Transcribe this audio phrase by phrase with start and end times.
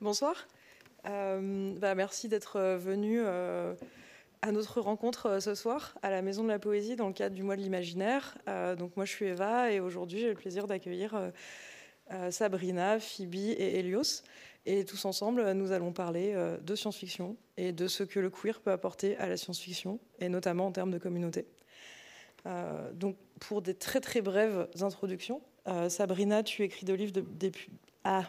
[0.00, 0.46] Bonsoir.
[1.06, 3.74] Euh, bah, merci d'être euh, venu euh,
[4.42, 7.42] à notre rencontre ce soir à la Maison de la Poésie dans le cadre du
[7.42, 8.36] mois de l'imaginaire.
[8.78, 11.30] donc moi je suis Eva et aujourd'hui j'ai le plaisir d'accueillir
[12.30, 14.22] Sabrina, Phoebe et Elios.
[14.66, 18.72] Et tous ensemble, nous allons parler de science-fiction et de ce que le queer peut
[18.72, 21.46] apporter à la science-fiction, et notamment en termes de communauté.
[22.94, 25.42] donc pour des très très brèves introductions,
[25.90, 27.70] Sabrina, tu écris des livres de, depuis...
[28.04, 28.24] Ah,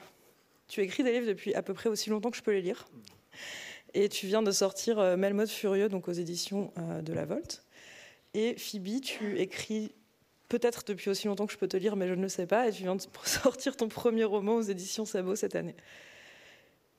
[0.72, 2.88] tu écris des livres depuis à peu près aussi longtemps que je peux les lire.
[3.94, 7.66] Et tu viens de sortir euh, Melmode Furieux, donc aux éditions euh, de La Volte.
[8.34, 9.94] Et Phoebe, tu écris
[10.48, 12.70] peut-être depuis aussi longtemps que je peux te lire, mais je ne le sais pas.
[12.70, 15.76] Et tu viens de sortir ton premier roman aux éditions Sabot cette année.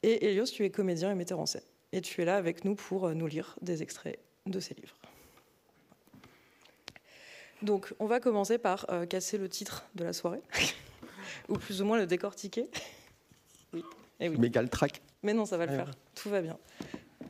[0.02, 1.62] Et Elios, tu es comédien et metteur en scène.
[1.92, 4.98] Et tu es là avec nous pour euh, nous lire des extraits de ces livres.
[7.62, 10.42] Donc, on va commencer par casser le titre de la soirée,
[11.48, 12.68] ou plus ou moins le décortiquer.
[13.72, 13.84] Oui.
[14.20, 14.38] Eh oui.
[14.38, 15.02] Méga track.
[15.22, 15.90] Mais non, ça va le faire.
[16.14, 16.58] Tout va bien.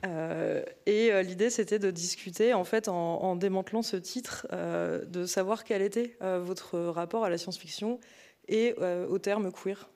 [0.04, 5.26] Euh, et euh, l'idée, c'était de discuter, en fait, en, démantelant ce titre, euh, de
[5.26, 8.00] savoir quel était votre rapport à la science-fiction
[8.48, 8.74] et
[9.08, 9.88] au terme queer.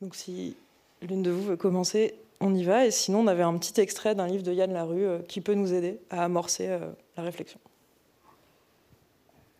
[0.00, 0.56] Donc, si
[1.02, 2.86] l'une de vous veut commencer, on y va.
[2.86, 5.72] Et sinon, on avait un petit extrait d'un livre de Yann Larue qui peut nous
[5.74, 6.78] aider à amorcer
[7.16, 7.58] la réflexion.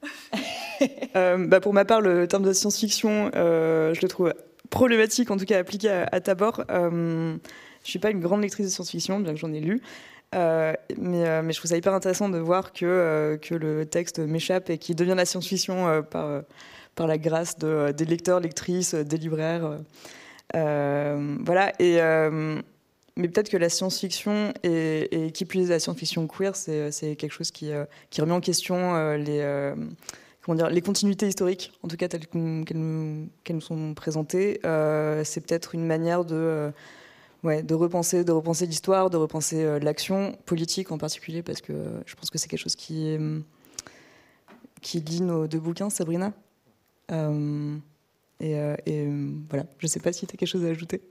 [1.15, 4.33] bah pour ma part, le terme de science-fiction, je le trouve
[4.71, 6.65] problématique, en tout cas appliquée à, à Tabor.
[6.71, 7.37] Euh,
[7.85, 9.81] je suis pas une grande lectrice de science-fiction, bien que j'en ai lu.
[10.35, 13.87] Euh, mais, euh, mais, je trouve ça hyper intéressant de voir que, euh, que le
[13.87, 16.43] texte m'échappe et qu'il devient la science-fiction par,
[16.95, 19.79] par la grâce de, des lecteurs, lectrices, des libraires.
[20.53, 21.73] voilà.
[21.79, 21.99] Et,
[23.17, 27.51] mais peut-être que la science-fiction et, et qui plus la science-fiction queer, c'est quelque chose
[27.51, 27.71] qui,
[28.11, 29.73] qui remet en question les
[30.55, 35.87] les continuités historiques, en tout cas telles qu'elles nous, sont présentées, euh, c'est peut-être une
[35.87, 36.73] manière de,
[37.45, 41.73] euh, de repenser, de repenser l'histoire, de repenser euh, l'action politique en particulier, parce que
[42.07, 43.17] je pense que c'est quelque chose qui,
[44.81, 46.33] qui lit nos deux bouquins, Sabrina.
[47.11, 47.15] et
[49.51, 51.03] voilà, je ne sais pas si tu as quelque chose à ajouter.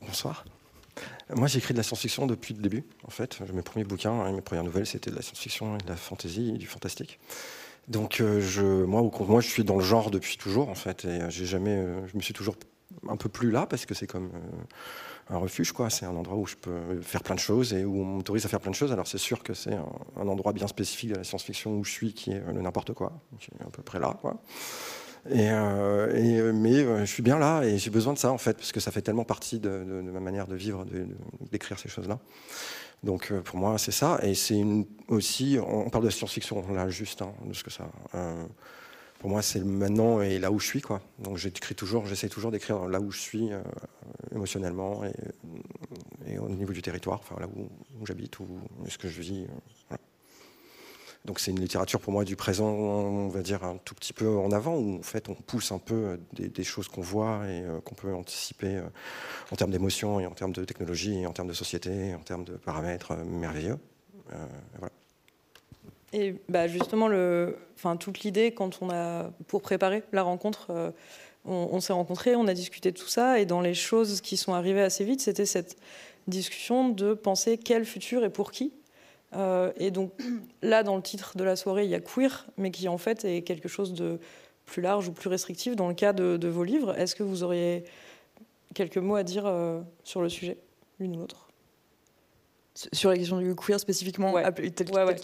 [0.00, 0.44] Bonsoir.
[1.34, 3.40] Moi, j'écris de la science-fiction depuis le début, en fait.
[3.52, 6.52] Mes premiers bouquins, hein, mes premières nouvelles, c'était de la science-fiction et de la fantasy
[6.52, 7.20] du fantastique.
[7.88, 11.04] Donc, euh, je, moi, je suis dans le genre depuis toujours, en fait.
[11.04, 12.56] Et euh, j'ai jamais, euh, je me suis toujours
[13.08, 14.30] un peu plus là parce que c'est comme
[15.28, 15.90] un refuge, quoi.
[15.90, 18.48] C'est un endroit où je peux faire plein de choses et où on m'autorise à
[18.48, 18.92] faire plein de choses.
[18.92, 22.14] Alors, c'est sûr que c'est un, endroit bien spécifique de la science-fiction où je suis,
[22.14, 23.12] qui est le n'importe quoi.
[23.38, 24.40] Je suis à peu près là, quoi.
[25.30, 28.38] Et, euh, euh, mais euh, je suis bien là et j'ai besoin de ça en
[28.38, 30.86] fait, parce que ça fait tellement partie de, ma manière de vivre,
[31.50, 32.18] d'écrire ces choses-là.
[33.04, 34.18] Donc pour moi, c'est ça.
[34.22, 34.62] Et c'est
[35.08, 37.88] aussi, on parle de science-fiction là, juste, hein, de ce que ça.
[39.20, 41.00] pour moi, c'est maintenant et là où je suis, quoi.
[41.18, 43.50] Donc j'écris toujours, j'essaie toujours d'écrire là où je suis
[44.34, 45.02] émotionnellement
[46.26, 48.46] et, au niveau du territoire, enfin là où, j'habite ou
[48.88, 49.46] ce que je vis.
[51.28, 54.38] Donc c'est une littérature pour moi du présent, on va dire un tout petit peu
[54.38, 57.80] en avant, où en fait on pousse un peu des, choses qu'on voit et euh,
[57.82, 58.82] qu'on peut anticiper euh,
[59.52, 62.54] en termes d'émotion et en termes de technologie en termes de société en termes de
[62.54, 63.76] paramètres euh, merveilleux.
[66.14, 70.94] Et bah justement, le, enfin, toute l'idée, quand on a, pour préparer la rencontre,
[71.44, 74.38] on, on s'est rencontrés, on a discuté de tout ça, et dans les choses qui
[74.38, 75.76] sont arrivées assez vite, c'était cette
[76.26, 78.72] discussion de penser quel futur et pour qui.
[79.36, 80.12] Euh, et donc
[80.62, 83.24] là, dans le titre de la soirée, il y a queer, mais qui en fait
[83.24, 84.18] est quelque chose de
[84.64, 86.96] plus large ou plus restrictif dans le cas de, vos livres.
[86.98, 87.84] Est-ce que vous auriez
[88.74, 90.58] quelques mots à dire euh, sur le sujet,
[90.98, 91.48] l'une ou l'autre?
[92.92, 94.32] Sur la question du queer spécifiquement,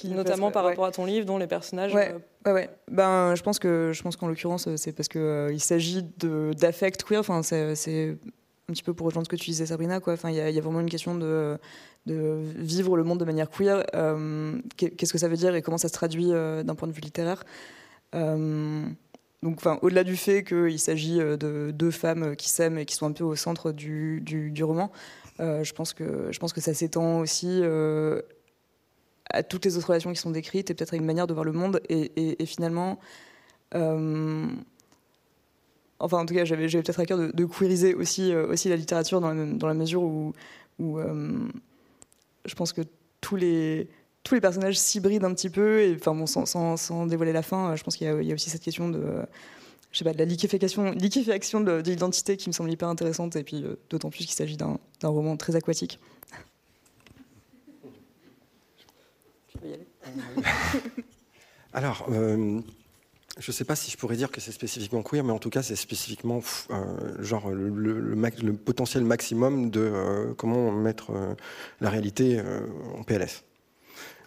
[0.07, 1.95] notamment par rapport à ton livre, dont les personnages.
[1.95, 2.13] Ouais,
[2.49, 6.03] euh, ouais, Ben, je pense que je pense qu'en l'occurrence, c'est parce que il s'agit
[6.03, 7.21] d'affect queer.
[7.21, 8.17] Enfin, c'est
[8.69, 10.00] un petit peu pour rejoindre ce que tu disais, Sabrina.
[10.00, 10.15] Quoi.
[10.15, 11.59] Enfin, il y, a vraiment une question de
[12.06, 13.85] vivre le monde de manière queer.
[13.94, 16.93] Euh, qu'est-ce que ça veut dire et comment ça se traduit euh, d'un point de
[16.93, 17.44] vue littéraire?
[18.15, 18.85] Euh,
[19.43, 23.06] donc, enfin, au-delà du fait qu'il s'agit de deux femmes qui s'aiment et qui sont
[23.06, 24.91] un peu au centre du, du, roman,
[25.38, 27.62] je, pense que, je pense que ça s'étend aussi
[29.31, 31.44] à toutes les autres relations qui sont décrites et peut-être à une manière de voir
[31.44, 31.83] le monde.
[31.91, 32.99] Et, finalement,
[36.05, 39.33] enfin, en tout cas, j'avais peut-être à cœur de, de queeriser aussi, la littérature dans
[39.33, 40.33] la, mesure où,
[40.79, 40.99] où
[42.45, 42.83] je pense que
[43.21, 43.89] tous les,
[44.23, 46.27] tous les personnages s'hybrident un petit peu, et enfin
[46.77, 49.03] sans, dévoiler la fin, je pense qu'il y, a aussi cette question de,
[49.93, 54.25] je la liquéfaction, de, l'identité qui me semble hyper intéressante, et puis euh, d'autant plus
[54.25, 56.00] qu'il s'agit d'un roman très aquatique.
[59.49, 59.87] Tu peux y aller
[61.73, 62.61] Alors, euh,
[63.39, 65.51] je ne sais pas si je pourrais dire que c'est spécifiquement queer, mais en tout
[65.51, 66.41] cas, c'est spécifiquement
[67.19, 71.13] genre le, potentiel maximum de comment mettre
[71.81, 72.41] la réalité
[72.97, 73.43] en PLS.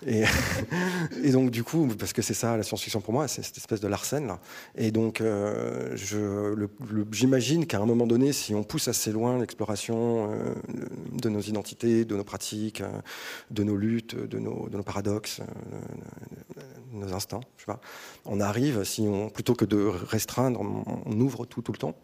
[1.23, 3.79] Et, donc, du coup, parce que c'est ça la science-fiction pour moi, c'est cette espèce
[3.79, 4.37] de Larsen.
[4.75, 5.95] Et donc, euh,
[7.11, 10.53] j'imagine qu'à un moment donné, si on pousse assez loin l'exploration euh,
[11.13, 12.89] de nos identités, de nos pratiques, euh,
[13.49, 15.41] de nos luttes, de nos, paradoxes,
[16.93, 17.41] de nos instincts,
[18.25, 21.95] on arrive, si on, plutôt que de restreindre, on ouvre tout, tout le temps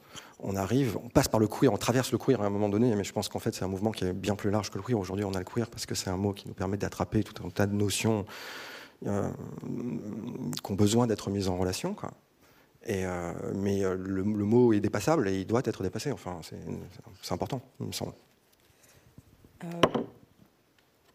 [0.43, 2.93] on arrive, on passe par le queer, on traverse le queer à un moment donné,
[2.95, 4.83] mais je pense qu'en fait c'est un mouvement qui est bien plus large que le
[4.83, 4.99] queer.
[4.99, 7.45] Aujourd'hui on a le queer parce que c'est un mot qui nous permet d'attraper tout
[7.45, 8.25] un tas de notions
[9.07, 9.29] euh,
[10.63, 11.95] qui ont besoin d'être mises en relation.
[12.89, 16.11] Euh, mais euh, le, mot est dépassable et il doit être dépassé.
[16.11, 16.41] Enfin,
[17.21, 18.13] c'est important, il me semble.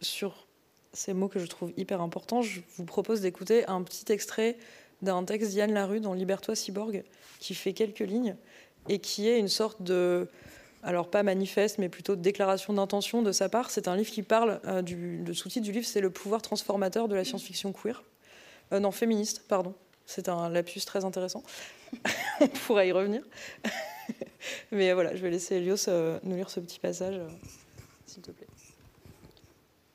[0.00, 0.46] sur
[0.94, 4.56] ces mots que je trouve hyper importants, je vous propose d'écouter un petit extrait
[5.02, 7.04] d'un texte d'Yann Larue dans Libertois Cyborg
[7.38, 8.36] qui fait quelques lignes
[8.88, 10.29] et qui est une sorte de,
[10.82, 13.70] alors pas manifeste, mais plutôt de déclaration d'intention de sa part.
[13.70, 17.08] C'est un livre qui parle, euh, du, le sous-titre du livre, c'est le pouvoir transformateur
[17.08, 18.02] de la science-fiction queer.
[18.73, 19.75] Euh, non, féministe, pardon.
[20.06, 21.43] C'est un lapsus très intéressant.
[22.40, 23.23] On pourra y revenir.
[24.73, 27.20] mais voilà, je vais laisser Elios euh, nous lire ce petit passage,
[28.06, 28.46] s'il te plaît.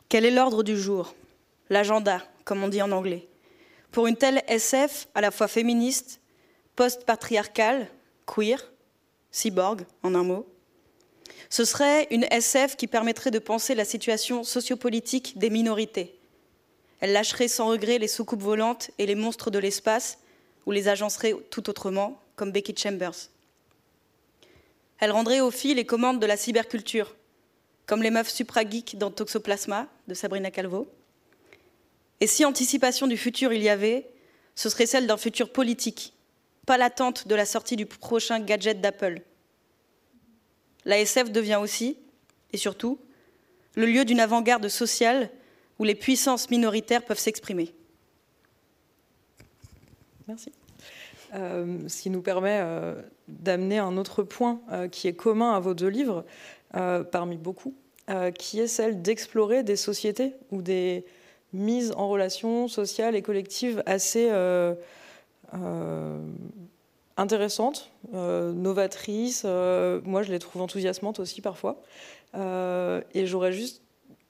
[0.09, 1.15] Quel est l'ordre du jour?
[1.69, 3.27] L'agenda, comme on dit en anglais.
[3.91, 6.19] Pour une telle SF à la fois féministe,
[6.75, 7.87] post-patriarcale,
[8.27, 8.72] queer,
[9.33, 10.47] cyborg en un mot.
[11.49, 16.17] Ce serait une SF qui permettrait de penser la situation sociopolitique des minorités.
[17.01, 20.19] Elle lâcherait sans regret les soucoupes volantes et les monstres de l'espace,
[20.65, 23.29] ou les agencerait tout autrement, comme Becky Chambers.
[24.99, 27.13] Elle rendrait aux filles les commandes de la cyberculture,
[27.85, 30.87] comme les meufs suprageeks dans Toxoplasma de Sabrina Calvo.
[32.21, 34.07] Et si anticipation du futur il y avait,
[34.55, 36.13] ce serait celle d'un futur politique,
[36.65, 39.21] pas l'attente de la sortie du prochain gadget d'Apple.
[40.85, 41.97] La SF devient aussi,
[42.51, 42.99] et surtout,
[43.75, 45.29] le lieu d'une avant-garde sociale
[45.79, 47.73] où les puissances minoritaires peuvent s'exprimer.
[50.27, 50.51] Merci.
[51.33, 52.93] Euh, ce qui nous permet euh,
[53.27, 56.25] d'amener un autre point euh, qui est commun à vos deux livres,
[57.11, 57.75] parmi beaucoup,
[58.39, 61.05] qui est celle d'explorer des sociétés ou des
[61.53, 64.31] mises en relation sociales et collectives assez
[65.53, 66.19] euh,
[67.17, 69.43] intéressante, euh, novatrice.
[69.45, 71.81] Euh, moi, je les trouve enthousiasmantes aussi parfois.
[72.35, 73.81] et j'aurais juste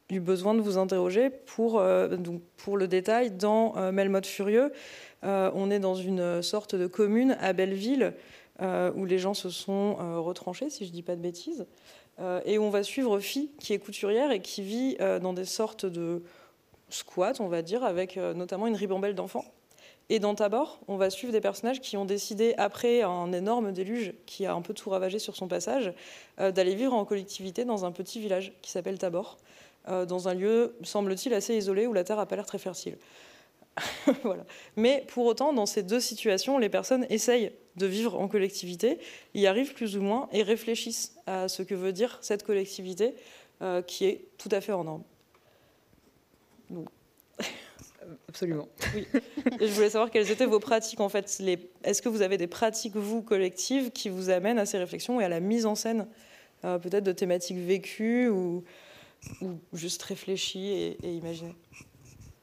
[0.09, 1.81] eu besoin de vous interroger pour,
[2.11, 3.31] donc pour le détail.
[3.31, 4.73] Dans Melmoth Furieux,
[5.23, 8.13] on est dans une sorte de commune à Belleville
[8.61, 11.65] où les gens se sont retranchés, si je ne dis pas de bêtises,
[12.45, 16.21] et on va suivre Phi, qui est couturière et qui vit dans des sortes de
[16.89, 19.45] squats, on va dire, avec notamment une ribambelle d'enfants.
[20.09, 24.13] Et dans Tabor, on va suivre des personnages qui ont décidé, après un énorme déluge
[24.25, 25.93] qui a un peu tout ravagé sur son passage,
[26.39, 29.37] euh, d'aller vivre en collectivité dans un petit village qui s'appelle Tabor,
[29.89, 32.97] euh, dans un lieu, semble-t-il, assez isolé où la terre n'a pas l'air très fertile.
[34.23, 34.45] voilà.
[34.75, 38.99] Mais pour autant, dans ces deux situations, les personnes essayent de vivre en collectivité,
[39.33, 43.15] y arrivent plus ou moins et réfléchissent à ce que veut dire cette collectivité
[43.61, 45.03] euh, qui est tout à fait en norme.
[48.29, 48.67] Absolument.
[48.95, 49.07] Oui.
[49.59, 51.41] je voulais savoir quelles étaient vos pratiques en fait.
[51.83, 55.23] Est-ce que vous avez des pratiques, vous, collectives, qui vous amènent à ces réflexions et
[55.23, 56.07] à la mise en scène,
[56.65, 58.63] euh, peut-être de thématiques vécues ou,
[59.73, 61.55] juste réfléchies et, imaginées?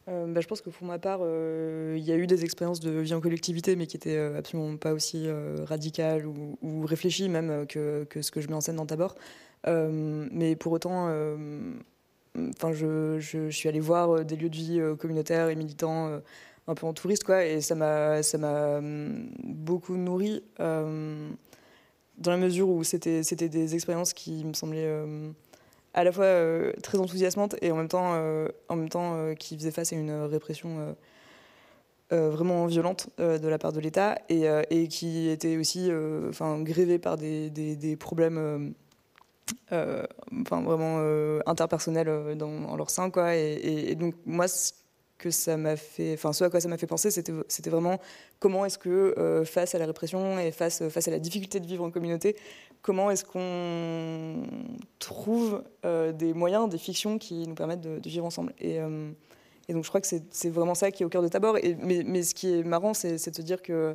[0.09, 2.81] Euh, bah, je pense que pour ma part, euh, il y a eu des expériences
[2.81, 5.29] de vie en collectivité, mais qui étaient absolument pas aussi
[5.67, 9.14] radicales ou, réfléchies même que, que, ce que je mets en scène dans Tabor.
[9.67, 11.09] mais pour autant,
[12.39, 16.21] Enfin, je, suis allée voir euh, des lieux de vie euh, communautaires et militants euh,
[16.69, 18.21] un peu en touriste, quoi, et ça m'a,
[18.79, 24.95] hum, beaucoup nourri dans la mesure où c'était, des expériences qui me semblaient
[25.95, 26.27] à la fois
[26.83, 30.95] très enthousiasmantes et en même temps, qui faisaient face à une répression
[32.11, 35.91] vraiment violente de la part de l'État et, qui étaient aussi
[36.29, 38.75] enfin, grévées par des, problèmes
[39.71, 43.35] enfin vraiment euh, interpersonnel euh, dans, leur sein quoi.
[43.35, 44.47] Et, donc moi
[45.19, 48.00] que ça m'a fait enfin ce à quoi ça m'a fait penser c'était vraiment
[48.38, 51.90] comment est-ce que face à la répression et face à la difficulté de vivre en
[51.90, 52.37] communauté
[52.80, 54.47] comment est-ce qu'on
[54.99, 58.54] trouve des moyens des fictions qui nous permettent de, vivre ensemble.
[58.61, 58.78] Et,
[59.69, 61.59] donc je crois que c'est vraiment ça qui est au cœur de Tabor.
[61.59, 63.95] Et mais, ce qui est marrant c'est de se dire que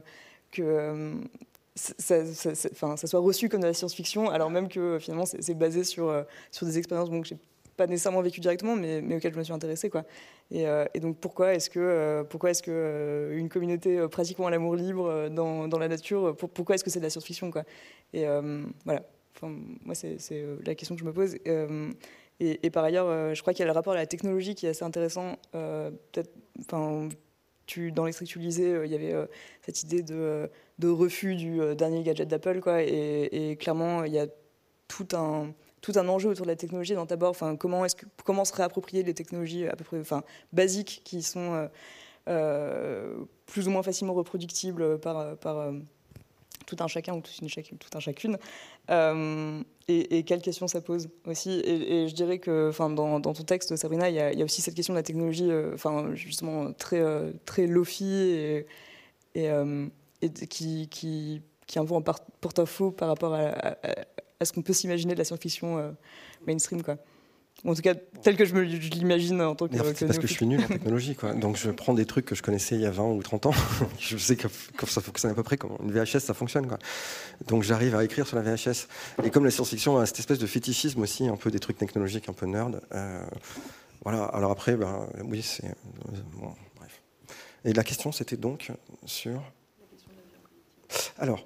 [1.76, 6.24] ça, soit reçu comme de la science-fiction, alors même que finalement c'est basé sur, euh,
[6.52, 7.38] sur des expériences bon, que j'ai
[7.76, 9.90] pas nécessairement vécu directement, mais, mais auxquelles je me suis intéressée.
[9.90, 10.06] Quoi.
[10.50, 15.90] Et, et donc pourquoi est-ce que, pourquoi est-ce communauté pratiquement l'amour libre dans, dans, la
[15.90, 17.64] nature, pourquoi est-ce que c'est de la science-fiction quoi?
[18.14, 18.26] Et
[18.86, 19.02] voilà,
[19.36, 19.54] enfin,
[19.84, 20.18] moi c'est
[20.66, 21.36] la question que je me pose.
[22.40, 24.68] Et, et, par ailleurs, je crois qu'il y a le rapport à la technologie qui
[24.68, 25.36] est assez intéressant.
[25.52, 26.32] Peut-être,
[27.92, 29.14] dans l'extrait que tu lisais, il y avait
[29.64, 32.82] cette idée de, de refus du dernier gadget d'Apple, quoi.
[32.84, 34.28] Et, clairement, il y a
[34.88, 35.54] tout un
[35.86, 37.32] tout un enjeu autour de la technologie dans ta board.
[37.32, 37.86] Enfin, comment
[38.24, 41.68] comment se réapproprier les technologies à peu près, enfin, basiques qui sont euh,
[42.28, 45.72] euh, plus ou moins facilement reproductibles par euh,
[46.66, 48.38] tout un chacun ou toute une chacune, tout un chacune.
[49.88, 51.62] Et, et, quelles questions ça pose aussi.
[51.64, 54.94] Et, je dirais que, dans, dans, ton texte, Sabrina, il y, a, aussi cette question
[54.94, 57.04] de la technologie, enfin, justement très
[57.46, 58.66] très lofi et,
[59.36, 59.50] et,
[60.50, 63.76] qui, qui qui un peu en porte-à-faux par rapport à,
[64.44, 65.92] ce qu'on peut s'imaginer de la science-fiction euh,
[66.46, 66.84] mainstream.
[66.84, 66.98] Quoi.
[67.64, 69.76] En tout cas, tel que je, me, l'imagine en tant que.
[69.96, 71.34] C'est parce que je suis nul en technologie, quoi.
[71.34, 73.54] Donc je prends des trucs que je connaissais il y a 20 ou 30 ans.
[74.00, 74.48] je sais que,
[74.86, 76.78] ça fonctionne à peu près comme une VHS, ça fonctionne, quoi.
[77.48, 78.88] Donc j'arrive à écrire sur la VHS.
[79.24, 82.30] Et comme la science-fiction a cette espèce de fétichisme aussi, un peu des trucs technologiques,
[82.30, 82.82] un peu nerd.
[82.94, 83.24] Euh,
[84.04, 84.26] voilà.
[84.26, 85.74] Alors après, ben, oui, c'est.
[86.34, 87.02] Bon, bref.
[87.64, 88.72] Et la question, c'était donc
[89.06, 89.42] sur.
[91.18, 91.44] Alors.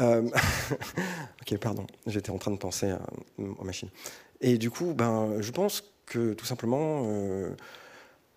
[0.00, 0.22] Euh,
[1.42, 2.94] ok, pardon, j'étais en train de penser
[3.36, 3.90] aux machines.
[4.40, 7.50] Et du coup, ben, je pense que tout simplement, euh,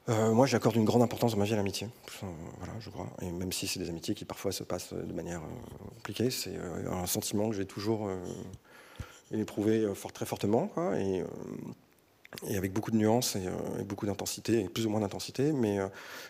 [0.09, 1.87] euh, moi j'accorde une grande importance dans ma vie à l'amitié.
[2.57, 3.07] Voilà, je crois.
[3.21, 5.41] Et même si c'est des amitiés qui parfois se passent de manière
[5.95, 6.55] compliquée, c'est
[6.89, 8.09] un sentiment que j'ai toujours
[9.31, 10.67] éprouvé fort, très fortement.
[10.67, 11.23] Quoi, et,
[12.47, 13.45] et, avec beaucoup de nuances et,
[13.79, 15.51] et beaucoup d'intensité, plus ou moins d'intensité.
[15.53, 15.79] Mais,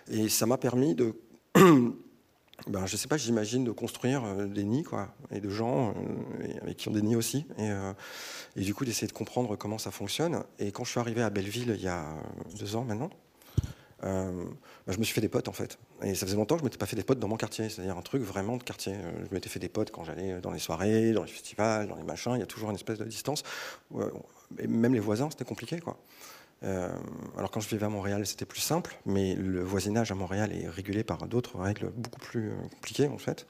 [0.09, 1.15] et ça m'a permis de.
[2.67, 6.61] ben, je sais pas, j'imagine de construire euh, des nids, quoi, et de gens euh,
[6.61, 7.93] avec qui ont des nids aussi, et, euh,
[8.55, 10.43] et du coup d'essayer de comprendre comment ça fonctionne.
[10.59, 12.05] Et quand je suis arrivé à Belleville il y a
[12.59, 13.09] deux ans maintenant,
[14.03, 14.33] ben,
[14.87, 15.77] je me suis fait des potes en fait.
[16.01, 17.95] Et ça faisait longtemps que je m'étais pas fait des potes dans mon quartier, c'est-à-dire
[17.95, 18.95] un truc vraiment de quartier.
[19.29, 22.03] Je m'étais fait des potes quand j'allais dans les soirées, dans les festivals, dans les
[22.03, 22.33] machins.
[22.33, 23.43] Il y a toujours une espèce de distance.
[24.57, 25.99] Et même les voisins, c'était compliqué, quoi.
[26.63, 26.89] Euh,
[27.37, 30.67] alors quand je vivais à Montréal, c'était plus simple, mais le voisinage à Montréal est
[30.67, 33.47] régulé par d'autres règles beaucoup plus euh, compliquées en fait.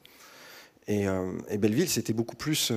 [0.88, 2.72] Et, euh, Belleville, c'était beaucoup plus.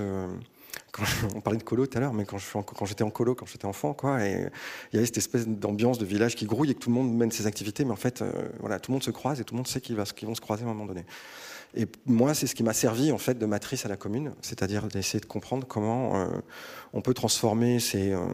[0.92, 1.04] Quand
[1.36, 2.38] on parlait de colo tout à l'heure, mais quand,
[2.86, 4.50] j'étais en colo, quand j'étais enfant, quoi, et
[4.92, 7.14] il y avait cette espèce d'ambiance de village qui grouille et que tout le monde
[7.14, 8.24] mène ses activités, mais en fait,
[8.60, 10.64] voilà, tout le monde se croise et tout le monde sait qu'ils vont se croiser
[10.64, 11.06] à un moment donné.
[11.78, 14.88] Et moi, c'est ce qui m'a servi en fait de matrice à la commune, c'est-à-dire
[14.88, 16.28] d'essayer de comprendre comment euh,
[16.94, 18.26] on peut transformer ces, euh,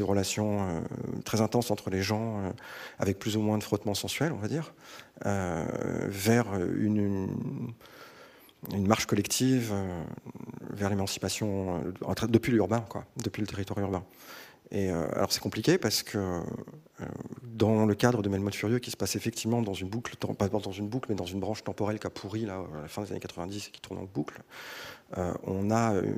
[0.00, 0.80] relations euh,
[1.24, 2.54] très intenses entre les gens,
[2.98, 4.72] avec plus ou moins de frottement sensuel, on va dire,
[5.24, 7.28] vers une,
[8.72, 9.74] une, marche collective,
[10.70, 11.82] vers l'émancipation
[12.28, 14.04] depuis l'urbain, quoi, depuis le territoire urbain.
[14.72, 16.42] Et alors c'est compliqué parce que
[17.60, 20.72] dans le cadre de Melmoth Furieux, qui se passe effectivement dans une boucle, pas dans
[20.72, 23.10] une boucle, mais dans une branche temporelle qui a pourri là, à la fin des
[23.10, 24.40] années 90 et qui tourne en boucle,
[25.18, 26.14] euh, on a, euh,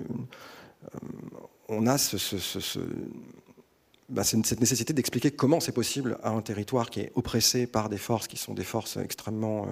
[4.23, 8.29] cette nécessité d'expliquer comment c'est possible à un territoire qui est oppressé par des forces
[8.29, 9.67] qui sont des forces extrêmement,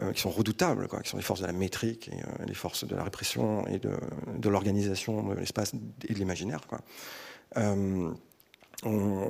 [0.00, 2.96] euh, qui sont redoutables, qui sont les forces de la métrique et les forces de
[2.96, 5.72] la répression et de l'organisation de l'espace
[6.08, 6.60] et de l'imaginaire.
[7.54, 7.62] Quoi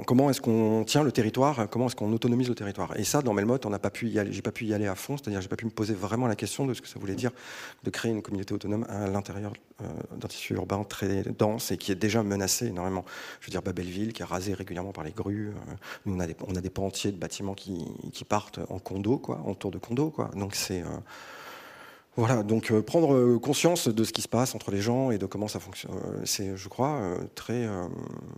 [0.06, 2.96] comment est-ce qu'on tient le territoire, comment est-ce qu'on autonomise le territoire?
[2.96, 4.32] Et ça, dans Melmoth, on n'a pas pu y aller.
[4.32, 6.36] J'ai pas pu y aller à fond, c'est-à-dire j'ai pas pu me poser vraiment la
[6.36, 7.32] question de ce que ça voulait dire
[7.82, 9.86] de créer une communauté autonome à l'intérieur euh,
[10.16, 13.04] d'un tissu urbain très dense et qui est déjà menacé énormément.
[13.40, 15.48] Je veux dire Babelville qui est rasé régulièrement par les grues.
[15.48, 15.74] Euh,
[16.06, 17.84] nous, on a des, on pans de bâtiments qui,
[18.28, 20.30] partent en condo, quoi, en tour de condo, quoi.
[20.36, 20.86] Donc c'est euh,
[22.20, 25.16] voilà, donc euh, prendre euh, conscience de ce qui se passe entre les gens et
[25.16, 27.66] de comment ça fonctionne, euh, c'est, je crois, très.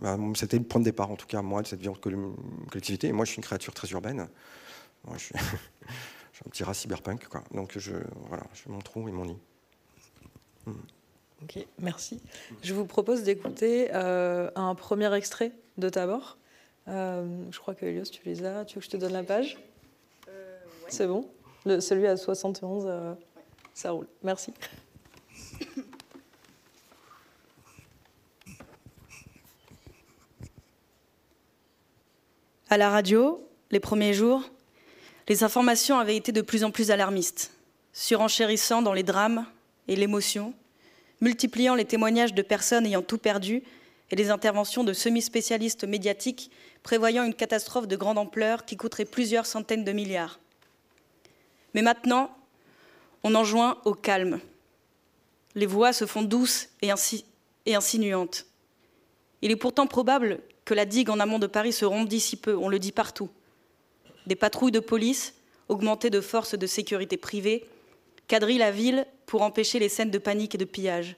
[0.01, 3.07] Bah, c'était le point de départ, en tout cas, moi, de cette vie en collectivité.
[3.07, 4.29] Et moi, je suis une créature très urbaine.
[5.03, 5.35] Moi, je, suis,
[6.45, 7.43] un petit rat cyberpunk, quoi.
[7.53, 7.91] Donc, je,
[8.29, 9.37] voilà, je mon trou et mon nid.
[10.65, 10.71] Hmm.
[11.43, 12.21] Ok, merci.
[12.63, 16.37] Je vous propose d'écouter un premier extrait de Tabor.
[16.87, 18.63] je crois que Elios, tu les as.
[18.63, 19.57] Tu veux que je te donne la page?
[20.87, 21.27] C'est bon?
[21.65, 23.17] Le, Celui à 71.
[23.73, 24.07] Ça roule.
[24.23, 24.53] Merci.
[32.69, 34.41] À la radio, les premiers jours,
[35.27, 37.51] les informations avaient été de plus en plus alarmistes,
[37.91, 39.45] surenchérissant dans les drames
[39.87, 40.53] et l'émotion,
[41.21, 43.61] multipliant les témoignages de personnes ayant tout perdu
[44.09, 46.51] et les interventions de semi-spécialistes médiatiques
[46.83, 50.39] prévoyant une catastrophe de grande ampleur qui coûterait plusieurs centaines de milliards.
[51.73, 52.35] Mais maintenant,
[53.23, 54.39] on enjoint au calme.
[55.55, 56.91] Les voix se font douces et,
[57.73, 58.45] insinuantes.
[59.41, 62.55] Il est pourtant probable que la digue en amont de Paris se rompt d'ici peu,
[62.55, 63.29] on le dit partout.
[64.27, 65.35] Des patrouilles de police,
[65.67, 67.67] augmentées de forces de sécurité privées,
[68.27, 71.17] quadrillent la ville pour empêcher les scènes de panique et de pillage.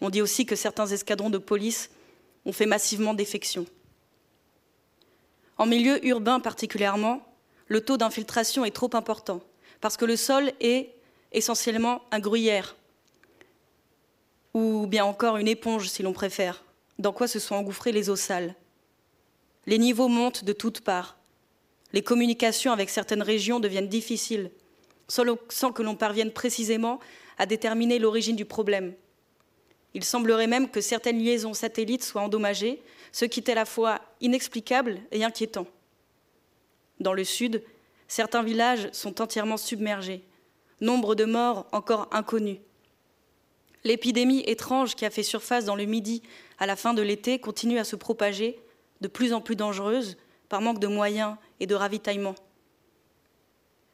[0.00, 1.90] On dit aussi que certains escadrons de police
[2.44, 3.66] ont fait massivement défection.
[5.56, 7.22] En milieu urbain particulièrement,
[7.66, 9.40] le taux d'infiltration est trop important,
[9.80, 10.94] parce que le sol est
[11.32, 12.76] essentiellement un gruyère,
[14.54, 16.64] ou bien encore une éponge si l'on préfère,
[16.98, 18.54] dans quoi se sont engouffrées les eaux sales.
[19.66, 21.18] Les niveaux montent de toutes parts.
[21.92, 24.50] Les communications avec certaines régions deviennent difficiles,
[25.08, 27.00] sans que l'on parvienne précisément
[27.38, 28.94] à déterminer l'origine du problème.
[29.94, 32.82] Il semblerait même que certaines liaisons satellites soient endommagées,
[33.12, 35.66] ce qui est à la fois inexplicable et inquiétant.
[37.00, 37.62] Dans le sud,
[38.06, 40.24] certains villages sont entièrement submergés,
[40.80, 42.58] nombre de morts encore inconnus.
[43.84, 46.22] L'épidémie étrange qui a fait surface dans le Midi
[46.58, 48.58] à la fin de l'été continue à se propager,
[49.00, 50.16] de plus en plus dangereuse,
[50.48, 52.34] par manque de moyens et de ravitaillement.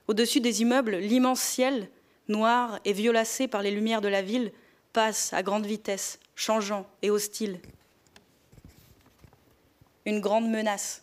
[0.08, 1.88] Au-dessus des immeubles, l'immense ciel,
[2.28, 4.52] noir et violacé par les lumières de la ville,
[4.92, 7.60] passe à grande vitesse, changeant et hostile.
[10.06, 11.02] Une grande menace.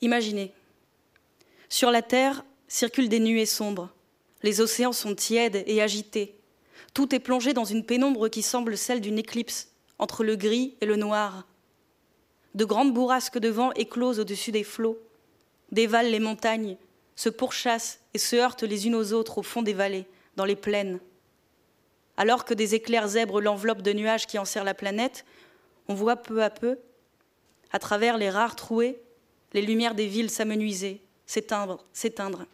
[0.00, 0.52] Imaginez.
[1.68, 3.92] Sur la Terre circulent des nuées sombres.
[4.42, 6.38] Les océans sont tièdes et agités.
[6.94, 9.68] Tout est plongé dans une pénombre qui semble celle d'une éclipse,
[9.98, 11.46] entre le gris et le noir.
[12.54, 14.98] De grandes bourrasques de vent éclosent au-dessus des flots,
[15.72, 16.76] dévalent les montagnes,
[17.16, 20.06] se pourchassent et se heurtent les unes aux autres au fond des vallées,
[20.36, 21.00] dans les plaines.
[22.16, 25.24] Alors que des éclairs zèbrent l'enveloppe de nuages qui enserrent la planète,
[25.88, 26.78] on voit peu à peu,
[27.72, 28.98] à travers les rares trouées,
[29.52, 32.46] les lumières des villes s'amenuiser, s'éteindre, s'éteindre.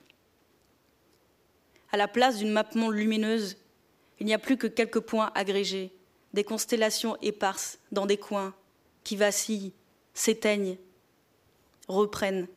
[1.93, 3.57] À la place d'une map monde lumineuse,
[4.19, 5.93] il n'y a plus que quelques points agrégés,
[6.33, 8.55] des constellations éparses dans des coins
[9.05, 9.73] qui vacillent,
[10.15, 10.79] s'éteignent,
[11.89, 12.49] reprennent.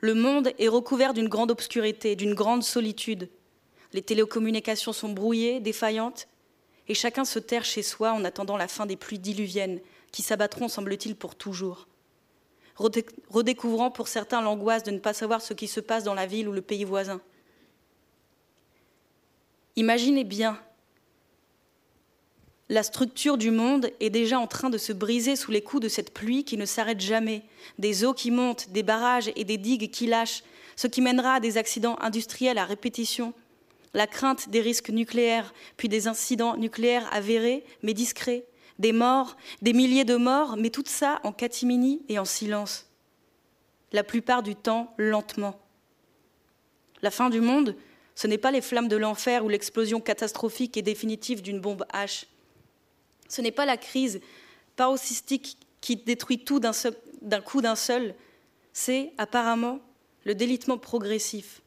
[0.00, 3.28] Le monde est recouvert d'une grande obscurité, d'une grande solitude.
[3.92, 6.26] Les télécommunications sont brouillées, défaillantes,
[6.88, 10.68] et chacun se terre chez soi en attendant la fin des pluies diluviennes qui s'abattront,
[10.68, 11.86] semble-t-il, pour toujours
[13.28, 16.48] redécouvrant pour certains l'angoisse de ne pas savoir ce qui se passe dans la ville
[16.48, 17.20] ou le pays voisin.
[19.76, 20.58] Imaginez bien,
[22.68, 25.88] la structure du monde est déjà en train de se briser sous les coups de
[25.88, 27.42] cette pluie qui ne s'arrête jamais,
[27.78, 30.44] des eaux qui montent, des barrages et des digues qui lâchent,
[30.76, 33.34] ce qui mènera à des accidents industriels à répétition,
[33.92, 38.44] la crainte des risques nucléaires, puis des incidents nucléaires avérés mais discrets,
[38.80, 42.86] des morts, des milliers de morts, mais tout ça en catimini et en silence.
[43.92, 45.60] La plupart du temps, lentement.
[47.02, 47.76] La fin du monde,
[48.14, 52.24] ce n'est pas les flammes de l'enfer ou l'explosion catastrophique et définitive d'une bombe H.
[53.28, 54.20] Ce n'est pas la crise
[54.76, 58.14] paroxystique qui détruit tout d'un coup d'un seul.
[58.72, 59.80] C'est apparemment
[60.24, 61.60] le délitement progressif.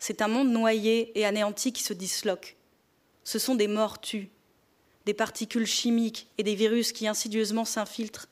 [0.00, 2.56] C'est un monde noyé et anéanti qui se disloque.
[3.22, 4.30] Ce sont des morts tues
[5.06, 8.26] des particules chimiques et des virus qui insidieusement s'infiltrent,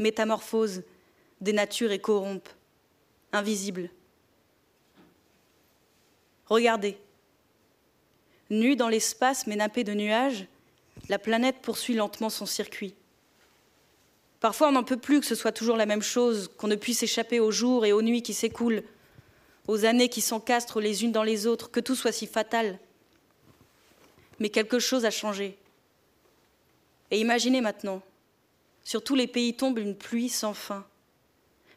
[0.00, 0.82] métamorphosent,
[1.40, 2.48] dénaturent et corrompent,
[3.32, 3.88] invisibles.
[6.46, 6.98] Regardez.
[8.50, 10.46] Nue dans l'espace mais nappée de nuages,
[11.08, 12.94] la planète poursuit lentement son circuit.
[14.40, 17.02] Parfois on n'en peut plus que ce soit toujours la même chose, qu'on ne puisse
[17.02, 18.82] échapper aux jours et aux nuits qui s'écoulent,
[19.68, 22.80] aux années qui s'encastrent les unes dans les autres, que tout soit si fatal.
[24.40, 25.58] Mais quelque chose a changé.
[27.10, 28.02] Et imaginez maintenant,
[28.84, 30.86] sur tous les pays tombe une pluie sans fin.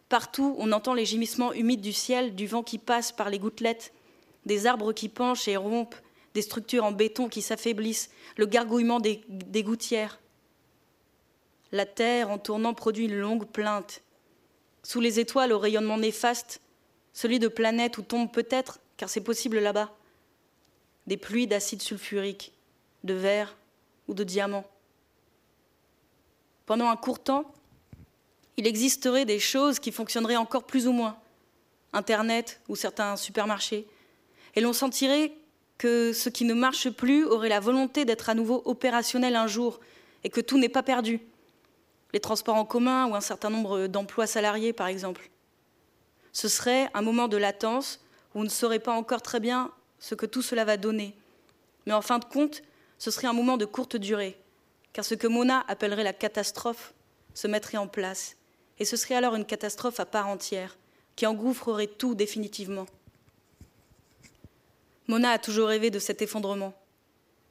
[0.09, 3.93] Partout, on entend les gémissements humides du ciel, du vent qui passe par les gouttelettes,
[4.45, 5.95] des arbres qui penchent et rompent,
[6.33, 9.23] des structures en béton qui s'affaiblissent, le gargouillement des,
[9.63, 10.19] gouttières.
[11.71, 14.01] La terre, en tournant, produit une longue plainte.
[14.83, 16.61] Sous les étoiles, au rayonnement néfaste,
[17.13, 19.93] celui de planètes où tombe peut-être, car c'est possible là-bas,
[21.07, 22.53] des pluies d'acide sulfurique,
[23.03, 23.55] de verre
[24.07, 24.65] ou de diamant
[26.65, 27.51] pendant un court temps,
[28.57, 31.17] il existerait des choses qui fonctionneraient encore plus ou moins,
[31.93, 33.87] Internet ou certains supermarchés,
[34.55, 35.33] et l'on sentirait
[35.77, 39.79] que ce qui ne marche plus aurait la volonté d'être à nouveau opérationnel un jour,
[40.23, 41.19] et que tout n'est pas perdu.
[42.13, 45.29] Les transports en commun ou un certain nombre d'emplois salariés, par exemple.
[46.33, 47.99] Ce serait un moment de latence
[48.33, 51.15] où on ne saurait pas encore très bien ce que tout cela va donner.
[51.85, 52.61] Mais en fin de compte,
[52.99, 54.37] ce serait un moment de courte durée,
[54.93, 56.93] car ce que Mona appellerait la catastrophe
[57.33, 58.35] se mettrait en place,
[58.79, 60.77] et ce serait alors une catastrophe à part entière,
[61.15, 62.85] qui engouffrerait tout définitivement.
[65.07, 66.73] Mona a toujours rêvé de cet effondrement,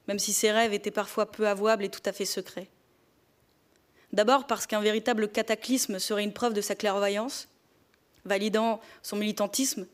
[0.08, 2.68] même si ses rêves étaient parfois peu avouables et tout à fait secrets.
[4.12, 7.48] D'abord parce qu'un véritable cataclysme serait une preuve de sa clairvoyance,
[8.24, 9.86] validant son militantisme,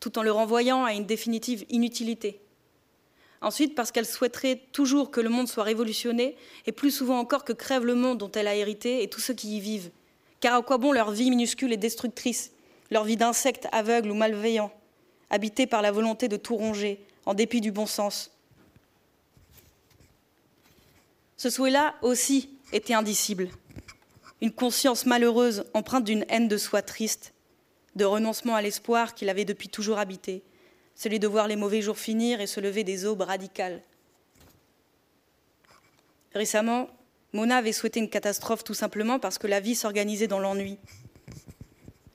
[0.00, 2.40] tout en le renvoyant à une définitive inutilité.
[3.40, 7.52] Ensuite, parce qu'elle souhaiterait toujours que le monde soit révolutionné, et plus souvent encore que
[7.52, 9.90] crève le monde dont elle a hérité et tous ceux qui y vivent.
[10.40, 12.52] Car à quoi bon leur vie minuscule et destructrice,
[12.90, 14.72] leur vie d'insectes aveugles ou malveillants,
[15.30, 18.30] habités par la volonté de tout ronger, en dépit du bon sens?
[21.36, 23.50] Ce souhait-là aussi était indicible.
[24.40, 27.32] Une conscience malheureuse, empreinte d'une haine de soi triste,
[27.94, 30.42] de renoncement à l'espoir qu'il avait depuis toujours habité,
[30.98, 33.80] celui de voir les mauvais jours finir et se lever des aubes radicales.
[36.34, 36.90] Récemment,
[37.32, 40.76] Mona avait souhaité une catastrophe tout simplement parce que la vie s'organisait dans l'ennui.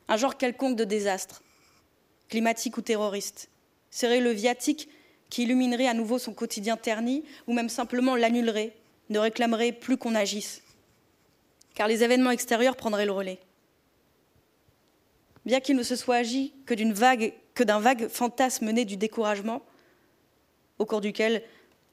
[0.09, 1.43] Un genre quelconque de désastre,
[2.27, 3.49] climatique ou terroriste,
[3.89, 4.89] serait le viatique
[5.29, 8.75] qui illuminerait à nouveau son quotidien terni ou même simplement l'annulerait,
[9.09, 10.61] ne réclamerait plus qu'on agisse.
[11.73, 13.39] Car les événements extérieurs prendraient le relais
[15.45, 18.97] bien qu'il ne se soit agi que d'une vague, que d'un vague fantasme né du
[18.97, 19.61] découragement,
[20.79, 21.43] au cours duquel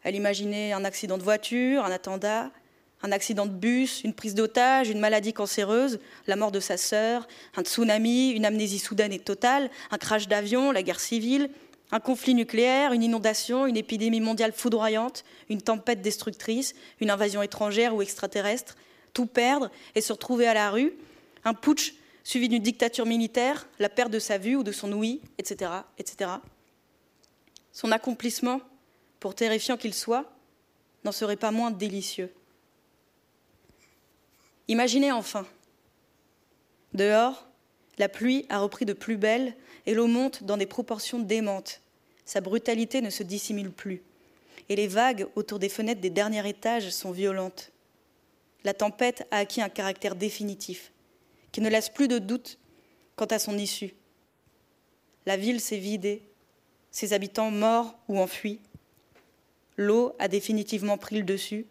[0.03, 2.51] elle imaginait un accident de voiture, un attentat,
[3.03, 7.27] un accident de bus, une prise d'otage, une maladie cancéreuse, la mort de sa sœur,
[7.57, 11.51] un tsunami, une amnésie soudaine et totale, un crash d'avion, la guerre civile,
[11.93, 17.95] un conflit nucléaire, une inondation, une épidémie mondiale foudroyante, une tempête destructrice, une invasion étrangère
[17.95, 18.77] ou extraterrestre,
[19.13, 20.93] tout perdre et se retrouver à la rue,
[21.45, 25.21] un putsch suivi d'une dictature militaire, la perte de sa vue ou de son ouïe,
[25.39, 26.31] etc., etc.
[27.73, 28.61] Son accomplissement,
[29.21, 30.33] pour terrifiant qu'il soit,
[31.05, 32.33] n'en serait pas moins délicieux.
[34.69, 35.47] Imaginez enfin,
[36.95, 37.47] dehors,
[37.99, 39.57] la pluie a repris de plus belle
[39.87, 41.81] et l'eau monte dans des proportions démentes.
[42.25, 44.03] Sa brutalité ne se dissimule plus.
[44.69, 47.73] Et les vagues autour des fenêtres des derniers étages sont violentes.
[48.63, 50.93] La tempête a acquis un caractère définitif
[51.53, 52.59] qui ne laisse plus de doute
[53.17, 53.95] quant à son issue.
[55.27, 56.23] La ville s'est vidée,
[56.91, 58.61] ses habitants morts ou enfuis.
[59.77, 61.67] L'eau a définitivement pris le dessus,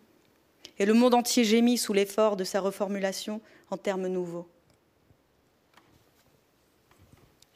[0.77, 4.47] et le monde entier gémit sous l'effort de sa reformulation en termes nouveaux.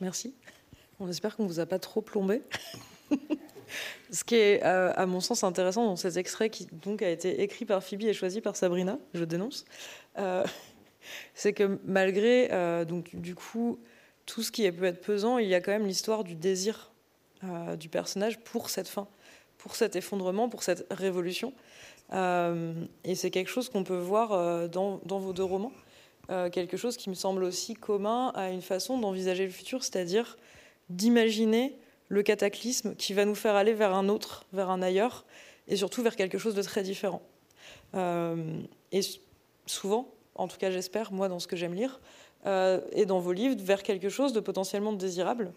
[0.02, 0.34] Merci.
[1.00, 2.42] On espère qu'on ne vous a pas trop plombé.
[4.12, 7.42] Ce qui est, euh, à mon sens, intéressant dans cet extrait qui donc a été
[7.42, 9.66] écrit par Phoebe et choisi par Sabrina, je dénonce,
[10.20, 10.44] euh,
[11.34, 13.80] c'est que malgré euh, donc du coup
[14.26, 16.92] tout ce qui peut être pesant, il y a quand même l'histoire du désir
[17.44, 19.08] euh, du personnage pour cette fin,
[19.58, 21.54] pour cet effondrement, pour cette révolution.
[22.14, 25.72] Euh, et c'est quelque chose qu'on peut voir dans, dans, vos deux romans,
[26.52, 30.38] quelque chose qui me semble aussi commun à une façon d'envisager le futur, c'est-à-dire
[30.90, 35.26] d'imaginer le cataclysme qui va nous faire aller vers un autre, vers un ailleurs,
[35.68, 37.22] et surtout vers quelque chose de très différent.
[37.94, 39.02] et
[39.66, 42.00] souvent, en tout cas j'espère, moi, dans ce que j'aime lire,
[42.46, 45.54] euh, et dans vos livres, vers quelque chose de potentiellement désirable.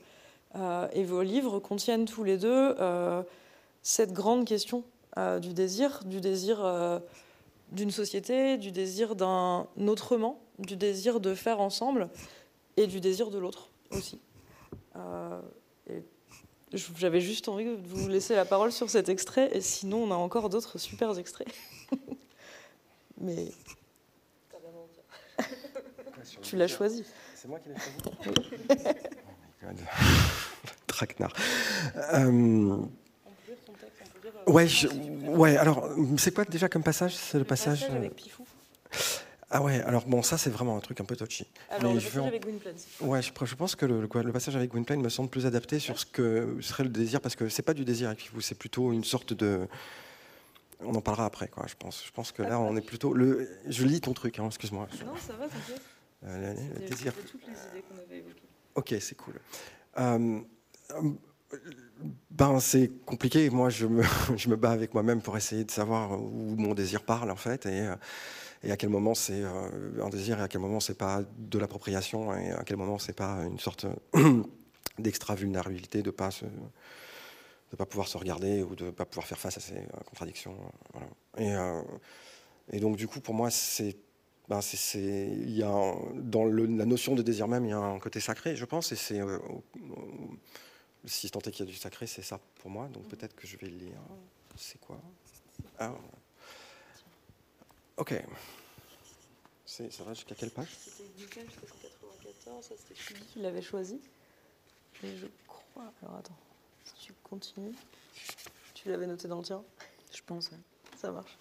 [0.54, 3.22] Euh, et vos livres contiennent tous les deux euh,
[3.82, 4.84] cette grande question
[5.40, 7.00] du désir, du désir
[7.72, 12.10] d'une société, du désir d'un autrement, du désir de faire ensemble,
[12.76, 14.20] et du désir de l'autre aussi.
[16.72, 20.16] J'avais juste envie de vous laisser la parole sur cet extrait, et sinon on a
[20.16, 21.48] encore d'autres super extraits.
[23.18, 23.46] Mais
[26.42, 27.04] tu l'as choisi.
[27.34, 27.98] C'est moi qui l'ai choisi.
[28.08, 29.74] oh my
[30.86, 31.32] Traquenard.
[32.14, 32.78] Euh...
[34.46, 34.88] Ouais, je...
[34.88, 37.80] ouais, alors, c'est quoi déjà comme passage C'est le passage.
[37.80, 38.44] passage avec Pifou.
[39.48, 41.46] Ah ouais, alors bon, ça c'est vraiment un truc un peu touchy.
[41.70, 42.74] Alors, le passage avec Gwynplaine.
[43.00, 45.98] Ouais, je, je, pense que le, le, passage avec Gwynplaine me semble plus adapté sur
[45.98, 48.92] ce que serait le désir, parce que c'est pas du désir avec Pifou, c'est plutôt
[48.92, 49.68] une sorte de.
[50.80, 52.04] On en parlera après, quoi, je pense.
[52.04, 53.14] Je pense que là, on est plutôt.
[53.14, 53.48] Le...
[53.66, 54.88] Je lis ton truc, hein, excuse-moi.
[55.06, 55.80] Non, ça va, t'inquiète.
[56.24, 57.12] Euh, le désir.
[57.30, 58.42] toutes les idées qu'on avait évoquées.
[58.74, 59.34] Ok, c'est cool.
[59.98, 60.40] Euh,
[62.30, 63.48] ben, c'est compliqué.
[63.50, 64.02] Moi, je me,
[64.36, 67.66] je me bats avec moi-même pour essayer de savoir où mon désir parle, en fait,
[67.66, 67.88] et,
[68.62, 71.58] et à quel moment c'est euh, un désir et à quel moment c'est pas de
[71.58, 73.86] l'appropriation et à quel moment c'est pas une sorte
[74.98, 79.38] d'extra vulnérabilité de pas se, de pas pouvoir se regarder ou de pas pouvoir faire
[79.38, 80.56] face à ces contradictions.
[80.92, 81.08] Voilà.
[81.38, 81.82] Et, euh,
[82.72, 83.96] et donc, du coup, pour moi, c'est
[84.48, 87.78] ben c'est, il y a dans le, la notion de désir même, il y a
[87.78, 89.38] un côté sacré, je pense, et c'est euh,
[91.04, 92.88] si tant est qu'il y a du sacré, c'est ça pour moi.
[92.88, 93.98] Donc peut-être que je vais le lire.
[94.56, 95.00] C'est quoi?
[95.78, 95.92] Ah.
[97.96, 98.14] Ok.
[99.64, 100.68] C'est, ça va jusqu'à quelle page?
[100.78, 104.00] C'était nickel jusqu'à 194, ça c'était Philippe qui l'avait choisi.
[105.02, 105.92] Mais je crois.
[106.02, 106.38] Alors attends,
[106.84, 107.74] si tu continues,
[108.74, 109.62] tu l'avais noté dans le tien?
[110.14, 110.50] Je pense.
[110.50, 110.58] Ouais.
[110.96, 111.36] Ça marche.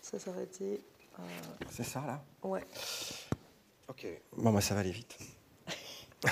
[0.00, 0.80] Ça s'arrêtait
[1.70, 2.24] C'est ça là?
[2.42, 2.64] Ouais.
[3.88, 4.06] Ok.
[4.36, 5.18] Bon, moi, ça va aller vite.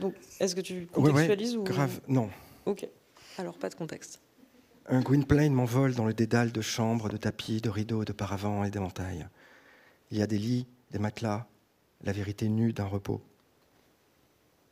[0.00, 2.30] Donc, est-ce que tu Ouais, ouais, contextualises ou Grave, non.
[2.66, 2.86] Ok.
[3.38, 4.20] Alors, pas de contexte.
[4.86, 8.70] Un Gwynplaine m'envole dans le dédale de chambres, de tapis, de rideaux, de paravents et
[8.70, 9.28] d'éventails.
[10.10, 11.46] Il y a des lits, des matelas,
[12.02, 13.20] la vérité nue d'un repos.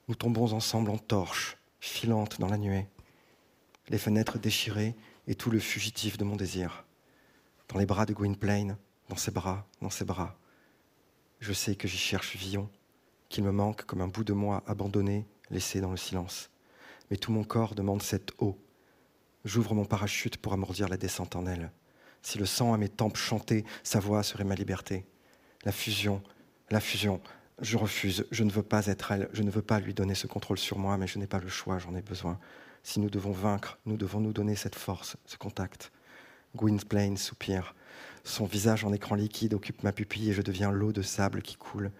[0.08, 2.86] Nous tombons ensemble en torches, filantes dans la nuée,
[3.88, 6.84] les fenêtres déchirées et tout le fugitif de mon désir.
[7.68, 8.78] Dans les bras de Gwynplaine,
[9.08, 10.36] dans ses bras, dans ses bras.
[11.40, 12.68] Je sais que j'y cherche Villon,
[13.28, 16.50] qu'il me manque comme un bout de moi abandonné, laissé dans le silence.
[17.10, 18.58] Mais tout mon corps demande cette eau.
[19.44, 21.70] J'ouvre mon parachute pour amordir la descente en elle.
[22.22, 25.06] Si le sang à mes tempes chantait, sa voix serait ma liberté.
[25.64, 26.22] La fusion,
[26.70, 27.20] la fusion,
[27.60, 30.26] je refuse, je ne veux pas être elle, je ne veux pas lui donner ce
[30.26, 32.38] contrôle sur moi, mais je n'ai pas le choix, j'en ai besoin.
[32.82, 35.92] Si nous devons vaincre, nous devons nous donner cette force, ce contact.
[36.56, 37.74] Gwynplaine soupire.
[38.28, 41.56] Son visage en écran liquide occupe ma pupille et je deviens l'eau de sable qui
[41.56, 41.90] coule.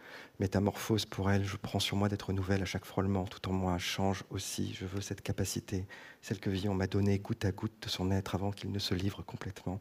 [0.41, 3.25] Métamorphose pour elle, je prends sur moi d'être nouvelle à chaque frôlement.
[3.25, 4.75] Tout en moi change aussi.
[4.75, 5.87] Je veux cette capacité,
[6.21, 8.95] celle que Villon m'a donnée goutte à goutte de son être avant qu'il ne se
[8.95, 9.81] livre complètement.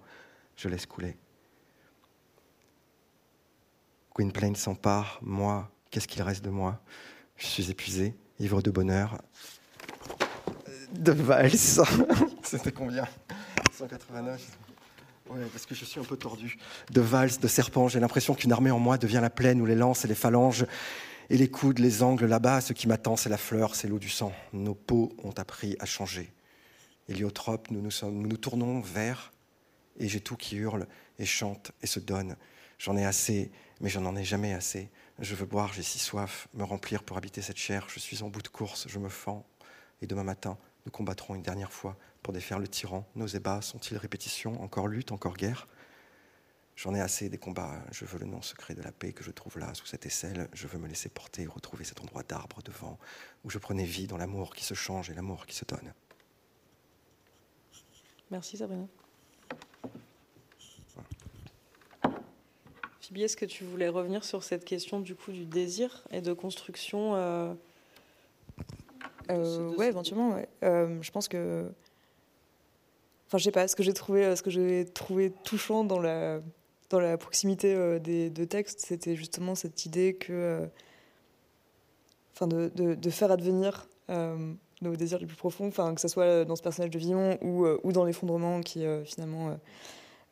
[0.56, 1.18] Je laisse couler.
[4.16, 5.20] Gwynplaine s'empare.
[5.22, 6.82] Moi, qu'est-ce qu'il reste de moi?
[7.36, 9.22] Je suis épuisé, ivre de bonheur.
[10.94, 11.82] De valse.
[12.42, 13.06] C'était combien?
[13.74, 14.67] 189
[15.30, 16.58] Ouais, parce que je suis un peu tordu.
[16.92, 19.76] De valse, de serpent, j'ai l'impression qu'une armée en moi devient la plaine où les
[19.76, 20.66] lances et les phalanges
[21.30, 22.62] et les coudes, les angles là-bas.
[22.62, 24.34] Ce qui m'attend, c'est la fleur, c'est l'eau du sang.
[24.54, 26.32] Nos peaux ont appris à changer.
[27.10, 29.32] Héliotrope, nous nous, nous nous tournons vers,
[30.00, 30.88] et j'ai tout qui hurle
[31.20, 32.36] et chante et se donne.
[32.78, 34.90] J'en ai assez, mais je n'en ai jamais assez.
[35.20, 37.88] Je veux boire, j'ai si soif, me remplir pour habiter cette chair.
[37.90, 39.46] Je suis en bout de course, je me fends.
[40.02, 43.06] Et demain matin, nous combattrons une dernière fois pour défaire le tyran.
[43.16, 45.68] Nos ébats sont-ils répétition Encore lutte, encore guerre?
[46.78, 47.84] J'en ai assez des combats.
[47.92, 50.48] Je veux le nom secret de la paix que je trouve là, sous cette aisselle.
[50.54, 52.98] Je veux me laisser porter et retrouver cet endroit d'arbre devant
[53.44, 55.94] où je prenais vie dans l'amour qui se change et l'amour qui se donne.
[58.32, 58.88] Merci Sabrina.
[63.02, 66.32] Phoebe, est-ce que tu voulais revenir sur cette question du coup du désir et de
[66.32, 67.54] construction euh,
[69.32, 70.34] Euh, ouais, éventuellement.
[70.34, 70.48] Ouais.
[70.64, 71.70] Euh, je pense que.
[73.28, 73.68] Enfin, je sais pas.
[73.68, 76.40] Ce que j'ai trouvé, euh, ce que j'ai trouvé touchant dans la
[76.90, 80.68] dans la proximité euh, des deux textes, c'était justement cette idée que,
[82.34, 86.46] enfin, de, de, de faire advenir nos désirs les plus profonds, enfin, que ce soit
[86.46, 89.58] dans ce personnage de Villon ou ou dans l'effondrement, qui finalement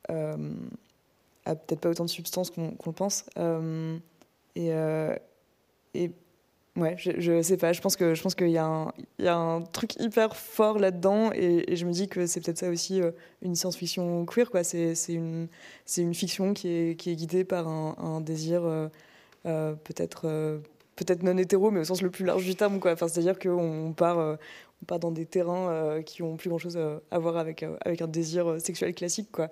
[0.08, 3.26] a peut-être pas autant de substance qu'on le pense.
[4.56, 4.72] Et
[5.96, 6.12] et
[6.76, 7.72] Ouais, je, je sais pas.
[7.72, 8.92] Je pense que je pense qu'il y, a
[9.28, 13.12] un- truc hyper fort là-dedans, et, je me dis que c'est peut-être ça aussi euh,
[13.42, 14.64] une science-fiction queer, quoi.
[14.66, 15.48] C'est une
[16.14, 18.90] fiction qui est guidée par un, désir euh,
[19.46, 22.96] euh, peut-être non hétéro, mais au sens le plus large du terme, quoi.
[22.98, 24.38] C'est-à-dire qu'on part
[25.00, 26.78] dans des terrains qui ont plus grand-chose
[27.10, 29.50] à voir avec un désir sexuel classique, quoi.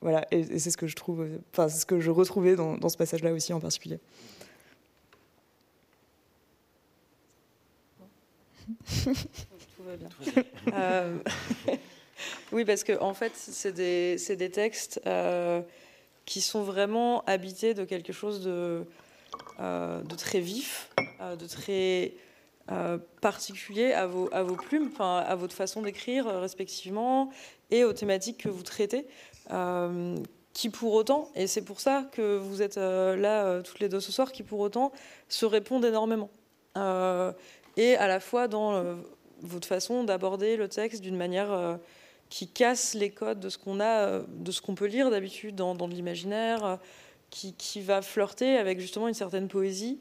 [0.00, 3.32] Voilà, et, c'est ce que je trouve, enfin, ce que je retrouvais dans ce passage-là
[3.32, 4.00] aussi en particulier.
[9.04, 10.08] Tout va bien.
[10.72, 11.18] Euh,
[12.52, 15.60] oui, parce que en fait, c'est des, textes euh,
[16.24, 18.84] qui sont vraiment habités de quelque chose de,
[19.60, 20.90] euh, de très vif,
[21.38, 22.14] de très
[23.20, 27.30] particulier à vos, à vos plumes, à votre façon d'écrire respectivement
[27.70, 29.06] et aux thématiques que vous traitez.
[30.54, 33.88] qui pour autant, et c'est pour ça que vous êtes euh, là euh, toutes les
[33.88, 34.92] deux ce soir, qui pour autant
[35.28, 36.30] se répondent énormément.
[36.76, 37.32] Euh,
[37.76, 38.94] et à la fois dans euh,
[39.40, 41.76] votre façon d'aborder le texte d'une manière euh,
[42.30, 45.54] qui casse les codes de ce qu'on a, euh, de ce qu'on peut lire d'habitude
[45.54, 46.78] dans, de l'imaginaire,
[47.30, 49.98] qui, qui va flirter avec justement une certaine poésie,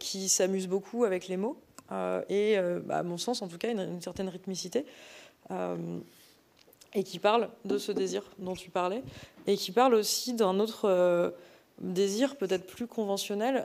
[0.00, 1.56] qui s'amuse beaucoup avec les mots,
[2.28, 4.84] et bah, à mon sens en tout cas une, certaine rythmicité,
[6.92, 9.02] et qui parle de ce désir dont tu parlais,
[9.46, 11.32] et qui parle aussi d'un autre
[11.80, 13.64] désir peut-être plus conventionnel,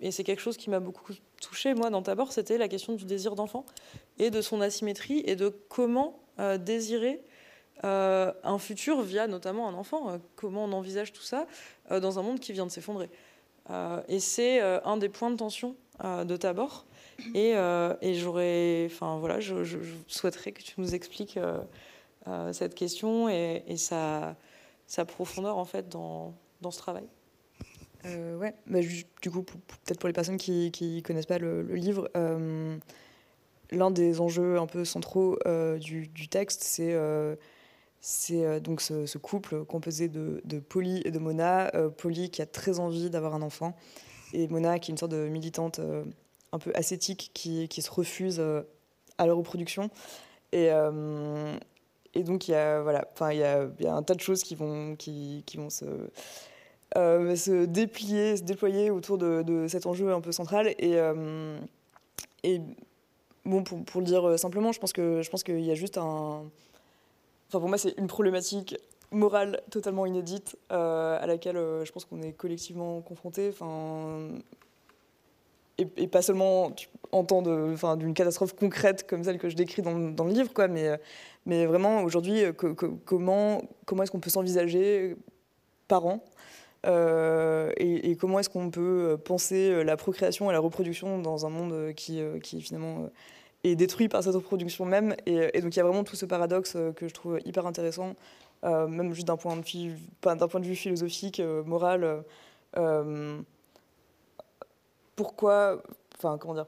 [0.00, 2.94] et, c'est quelque chose qui m'a beaucoup touché moi dans ta bord, c'était la question
[2.94, 3.64] du désir d'enfant
[4.18, 7.20] et de son asymétrie et de comment euh, désirer
[7.84, 10.10] euh, un futur via notamment un enfant.
[10.10, 11.46] Euh, comment on envisage tout ça
[11.90, 13.08] dans un monde qui vient de s'effondrer.
[14.08, 16.86] Et c'est un des points de tension de Tabor.
[17.34, 17.54] Et,
[18.14, 21.38] j'aurais, enfin voilà, je, souhaiterais que tu nous expliques
[22.52, 24.36] cette question et, sa,
[25.06, 26.34] profondeur en fait dans
[26.70, 27.04] ce travail.
[28.06, 32.10] Euh, ouais, bah, du coup, peut-être pour les personnes qui ne connaissent pas le, livre,
[32.16, 32.76] euh,
[33.70, 37.36] l'un des enjeux un peu centraux euh, du, texte, c'est euh,
[38.00, 41.72] c'est donc ce, couple composé de, de Polly et de Mona.
[41.96, 43.74] Polly qui a très envie d'avoir un enfant
[44.32, 45.80] et Mona qui est une sorte de militante
[46.52, 48.40] un peu ascétique qui, qui se refuse
[49.18, 49.90] à la reproduction.
[50.52, 50.68] Et,
[52.14, 55.42] et donc, il voilà, y a, y a, un tas de choses qui vont, qui,
[55.44, 55.84] qui vont se,
[56.96, 60.68] euh, se déplier, se déployer autour de, de, cet enjeu un peu central.
[60.78, 61.58] Et, euh,
[63.44, 66.44] bon, pour, le dire simplement, je pense que je qu'il y a juste un.
[67.48, 68.76] Enfin, pour moi, c'est une problématique
[69.10, 73.48] morale totalement inédite euh, à laquelle je pense qu'on est collectivement confronté.
[73.48, 74.28] Enfin,
[75.76, 76.72] et, pas seulement
[77.12, 77.42] en temps
[77.96, 80.98] d'une catastrophe concrète comme celle que je décris dans, le livre, quoi, mais,
[81.46, 82.42] mais vraiment aujourd'hui,
[83.04, 85.16] comment, comment est-ce qu'on peut s'envisager
[85.86, 86.24] parents
[86.86, 91.92] euh, et, comment est-ce qu'on peut penser la procréation et la reproduction dans un monde
[91.94, 92.22] qui,
[92.60, 93.08] finalement
[93.64, 95.16] est détruit par cette reproduction même.
[95.26, 98.14] Et, donc il y a vraiment tout ce paradoxe que je trouve hyper intéressant,
[98.64, 102.22] euh, même juste d'un point, de, vue philosophique, euh, moral
[105.18, 105.82] pourquoi,
[106.16, 106.66] enfin comment dire,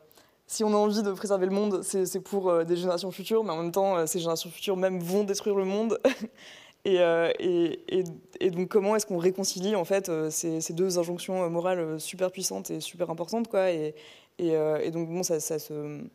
[0.48, 3.52] si on a envie de préserver le monde, c'est pour euh, des générations futures, mais
[3.52, 6.00] en même temps, euh, ces générations futures même vont détruire le monde.
[6.88, 12.70] Euh, et, donc, comment est-ce qu'on réconcilie en fait ces, deux injonctions morales super puissantes
[12.70, 13.70] et super importantes, quoi.
[13.70, 13.94] Et,
[14.38, 15.58] donc, bon, ça, se,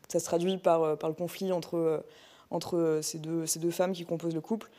[0.07, 2.03] ça, se, traduit par, par le conflit entre,
[2.49, 4.69] entre ces, deux, ces deux femmes qui composent le couple.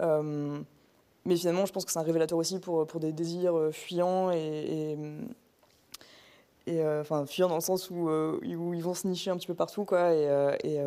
[0.00, 4.96] mais finalement, je pense que c'est un révélateur aussi pour, pour des désirs fuyants et,
[6.80, 9.46] euh, enfin fuyant dans le sens où, euh, où, ils vont se nicher un petit
[9.46, 9.98] peu partout quoi.
[9.98, 10.78] Euh, et,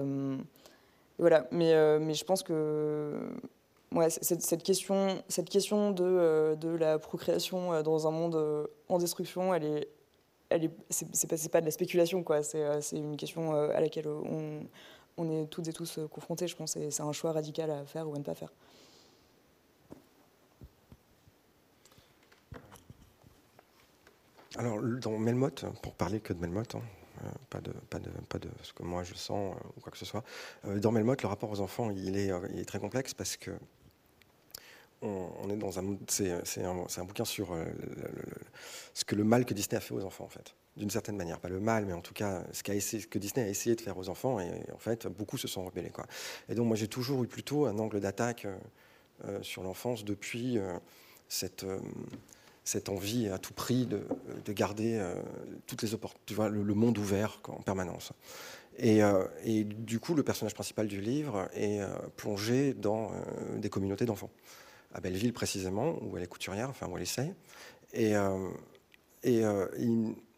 [1.20, 1.48] voilà.
[1.52, 3.14] Mais mais je pense que
[3.94, 9.66] ouais, cette, question cette question de, de la procréation dans un monde en destruction elle
[9.66, 9.90] est
[10.50, 12.42] elle est c'est pas, de la spéculation quoi.
[12.44, 14.62] C'est une question à laquelle on,
[15.18, 18.08] on est toutes et tous confrontés je pense et c'est un choix radical à faire
[18.08, 18.52] ou à ne pas faire.
[24.58, 27.07] Alors, dans Melmoth, pour parler que de Melmoth, hein, euh,
[27.50, 29.98] pas, de, pas, de, pas de ce que moi je sens euh, ou quoi que
[29.98, 30.24] ce soit,
[30.66, 33.52] euh, dans Melmoth, le rapport aux enfants, il est, il est très complexe parce que
[35.04, 35.96] on, est dans un.
[36.08, 36.32] C'est
[36.64, 37.56] un, un, bouquin sur
[38.96, 40.56] ce que le mal que Disney a fait aux enfants, en fait.
[40.76, 41.40] D'une certaine manière.
[41.40, 43.82] Pas le mal, mais en tout cas, ce, essayé, ce, que Disney a essayé de
[43.82, 44.40] faire aux enfants.
[44.40, 45.92] Et en fait, beaucoup se sont rebellés.
[45.92, 46.08] Quoi.
[46.50, 48.48] Et donc, moi, j'ai toujours eu plutôt un angle d'attaque
[49.44, 50.58] sur l'enfance depuis
[51.30, 51.64] cette
[52.68, 54.04] cette envie à tout prix de,
[54.52, 55.16] garder euh,
[55.68, 55.90] toutes les
[56.26, 58.12] tu vois, le, monde ouvert en permanence.
[58.84, 63.12] Euh, et, du coup, le personnage principal du livre est euh, plongé dans
[63.56, 64.32] des communautés d'enfants.
[64.94, 67.34] À Belleville, précisément, où elle est couturière, enfin, où elle essaye.
[67.94, 68.16] Et,
[69.24, 69.44] et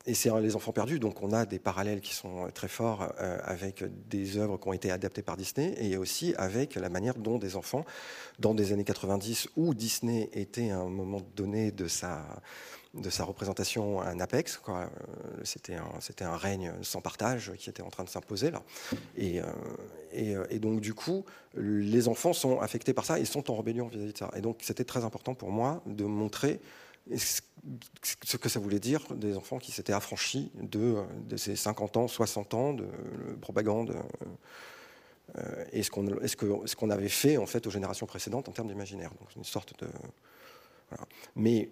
[0.10, 3.14] et c'est les enfants perdus, donc on a des parallèles qui sont euh, très forts
[3.20, 7.14] euh, avec des œuvres qui ont été adaptées par Disney et aussi avec la manière
[7.14, 7.86] dont des enfants,
[8.40, 12.26] dans des années 90 où Disney était à un moment donné de sa,
[12.96, 14.88] de sa représentation un apex, euh,
[15.44, 18.64] c'était un, c'était un règne sans partage qui était en train de s'imposer là.
[19.16, 19.42] Et,
[20.12, 21.24] et, et, donc du coup,
[21.56, 24.32] les enfants sont affectés par ça et sont en rébellion vis-à-vis de ça.
[24.36, 26.62] Et donc c'était très important pour moi de montrer
[27.18, 31.04] ce que ça voulait dire des enfants qui s'étaient affranchis de,
[31.38, 32.88] ces 50 ans, 60 ans de,
[33.42, 33.96] propagande
[35.38, 39.12] euh, et ce qu'on avait fait en fait aux générations précédentes en termes d'imaginaire.
[39.20, 39.88] Donc une sorte de.
[41.36, 41.70] Mais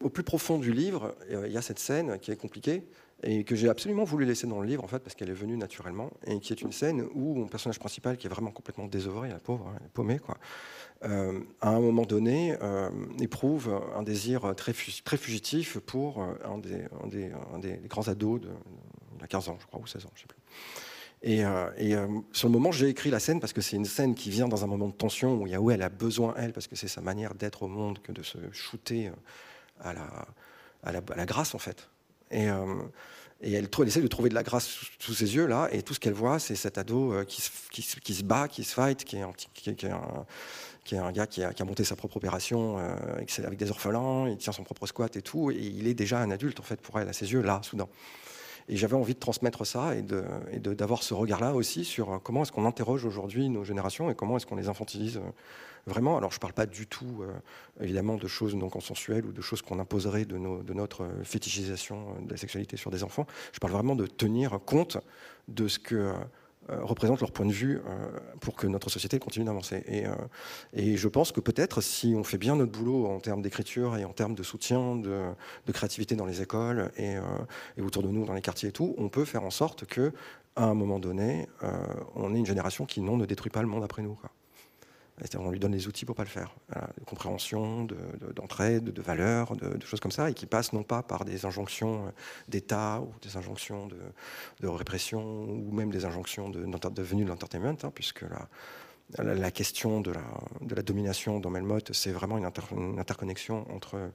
[0.00, 2.84] au plus profond du livre, euh, il y a cette scène qui est compliquée
[3.22, 5.56] et que j'ai absolument voulu laisser dans le livre en fait parce qu'elle est venue
[5.56, 9.28] naturellement et qui est une scène où mon personnage principal qui est vraiment complètement désœuvré,
[9.28, 10.36] la pauvre, hein, paumé quoi,
[11.04, 17.30] euh, à un moment donné euh, éprouve un désir très, fugitif pour euh, un des,
[17.88, 18.48] grands ados de,
[19.20, 20.38] de, 15 ans je crois ou 16 ans je sais plus.
[21.24, 21.44] Et,
[22.32, 24.64] sur le moment, j'ai écrit la scène parce que c'est une scène qui vient dans
[24.64, 26.74] un moment de tension où il y a où elle a besoin elle parce que
[26.74, 29.12] c'est sa manière d'être au monde que de se shooter
[29.78, 31.88] à la grâce en fait.
[32.32, 32.82] Et, euh,
[33.42, 34.68] elle, essaie de trouver de la grâce
[34.98, 38.22] sous, ses yeux là, et tout ce qu'elle voit, c'est cet ado euh, qui, se,
[38.22, 39.32] bat, qui se fight, qui est un,
[41.12, 42.94] gars qui a, qui a, monté sa propre opération euh,
[43.38, 46.30] avec des orphelins, il tient son propre squat et tout, et il est déjà un
[46.30, 47.88] adulte en fait pour elle à ses yeux là, soudain.
[48.68, 52.52] Et j'avais envie de transmettre ça et d'avoir de, ce regard-là aussi sur comment est-ce
[52.52, 55.20] qu'on interroge aujourd'hui nos générations et comment est-ce qu'on les infantilise
[55.86, 56.16] vraiment.
[56.16, 57.32] Alors je ne parle pas du tout, euh,
[57.80, 62.30] évidemment, de choses non consensuelles ou de choses qu'on imposerait de, de, notre fétichisation de
[62.30, 63.26] la sexualité sur des enfants.
[63.52, 64.98] Je parle vraiment de tenir compte
[65.48, 66.14] de ce que
[66.70, 68.08] euh, représente leur point de vue euh,
[68.40, 69.82] pour que notre société continue d'avancer.
[69.88, 70.04] Et,
[70.74, 74.04] et, je pense que peut-être si on fait bien notre boulot en termes d'écriture et
[74.04, 75.32] en termes de soutien, de,
[75.72, 77.16] créativité dans les écoles et,
[77.80, 80.12] autour de nous dans les quartiers et tout, on peut faire en sorte que
[80.54, 81.48] à un moment donné,
[82.14, 84.18] on ait une génération qui non ne détruit pas le monde après nous.
[85.36, 86.54] On lui donne les outils pour pas le faire.
[86.98, 87.86] de compréhension,
[88.34, 92.12] d'entraide, de, valeurs, de, choses comme ça, et qui passent non pas par des injonctions
[92.48, 93.88] d'État ou des injonctions
[94.60, 98.24] de, répression ou même des injonctions de, de venue de l'entertainment, hein, puisque
[99.18, 102.46] la, question de la, domination dans Melmoth, c'est vraiment une,
[102.98, 104.10] interconnexion entre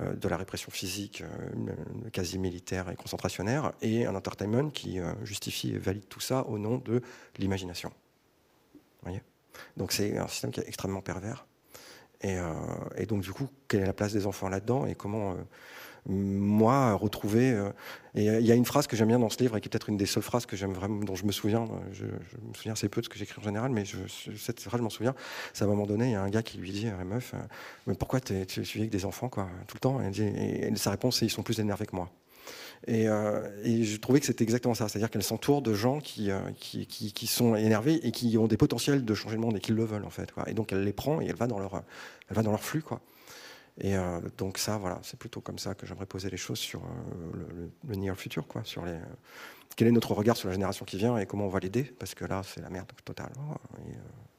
[0.00, 5.12] euh, de la répression physique, euh, quasi militaire et concentrationnaire, et un entertainment qui euh,
[5.24, 7.02] justifie et valide tout ça au nom de
[7.38, 7.92] l'imagination.
[9.02, 9.22] voyez?
[9.76, 11.46] Donc c'est un système qui est extrêmement pervers.
[12.24, 12.52] Euh,
[12.96, 15.34] et, donc du coup, quelle est la place des enfants là-dedans et comment euh,
[16.06, 17.70] moi retrouver euh,
[18.14, 19.70] et il y a une phrase que j'aime bien dans ce livre et qui est
[19.70, 22.72] peut-être une des seules phrases que j'aime vraiment dont je me souviens je, me souviens
[22.72, 23.98] assez peu de ce que j'écris en général mais je,
[24.36, 25.14] cette phrase je m'en souviens.
[25.52, 27.34] C'est à un moment donné il y a un gars qui lui dit la meuf
[27.86, 28.46] mais pourquoi tu es
[28.76, 30.00] avec des enfants quoi tout le temps?
[30.00, 32.10] Et, et sa réponse c'est ils sont plus énervés que moi
[32.88, 36.86] euh, et, je trouvais que c'était exactement ça, c'est-à-dire qu'elle s'entoure de gens euh, qui,
[36.86, 39.72] qui, qui, sont énervés et qui ont des potentiels de changer le monde et qui
[39.72, 40.32] le veulent en fait.
[40.46, 41.82] Et donc elle les prend et elle va dans leur,
[42.28, 42.82] elle va dans leur flux.
[42.82, 43.00] Quoi.
[43.80, 46.82] Et euh, donc ça, voilà, c'est plutôt comme ça que j'aimerais poser les choses sur
[47.34, 48.98] le, le, near future, quoi, sur les,
[49.76, 52.14] quel est notre regard sur la génération qui vient et comment on va l'aider, parce
[52.14, 53.30] que là, c'est la merde totale.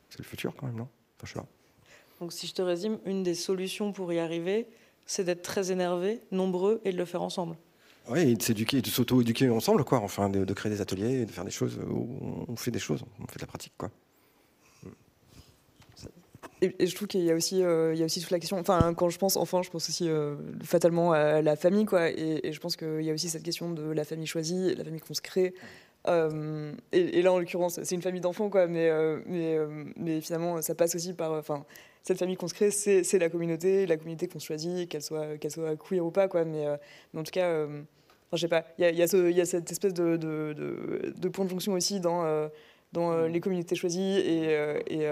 [0.09, 0.87] c'est le futur quand même, non?
[2.19, 4.67] Donc si je te résume, une des solutions pour y arriver,
[5.05, 7.57] c'est d'être très énervé, nombreux et de le faire ensemble.
[8.09, 9.99] Oui, de s'éduquer, de s'auto-éduquer ensemble, quoi.
[9.99, 13.27] Enfin, de, créer des ateliers, de faire des choses où on fait des choses, on
[13.27, 13.91] fait de la pratique, quoi.
[16.61, 18.57] Et, je trouve qu'il y a aussi, euh, il y a aussi toute la question.
[18.57, 22.09] Enfin, quand je pense enfant, je pense aussi euh, fatalement à la famille, quoi.
[22.09, 25.01] Et, je pense qu'il y a aussi cette question de la famille choisie, la famille
[25.01, 25.53] qu'on se crée.
[26.07, 28.67] Euh, et, là, en l'occurrence, c'est une famille d'enfants, quoi.
[28.67, 28.89] Mais,
[29.25, 29.57] mais,
[29.97, 31.63] mais finalement, ça passe aussi par, enfin,
[32.03, 35.51] cette famille qu'on se crée, c'est la communauté, la communauté qu'on choisit, qu'elle soit, qu'elle
[35.51, 36.43] soit queer ou pas, quoi.
[36.43, 36.65] Mais,
[37.13, 37.67] mais en tout cas
[38.37, 41.73] je sais pas, il y, y a, cette espèce de, de, de, point de jonction
[41.73, 42.47] aussi dans, euh,
[42.93, 45.05] dans euh, les communautés choisies et, euh, et,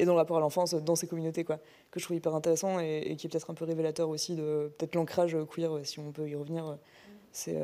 [0.00, 1.58] et, dans le rapport à l'enfance dans ces communautés, quoi,
[1.90, 4.96] que je trouve hyper intéressant et, qui est peut-être un peu révélateur aussi de peut-être
[4.96, 6.78] l'ancrage queer, si on peut y revenir.
[7.30, 7.56] C'est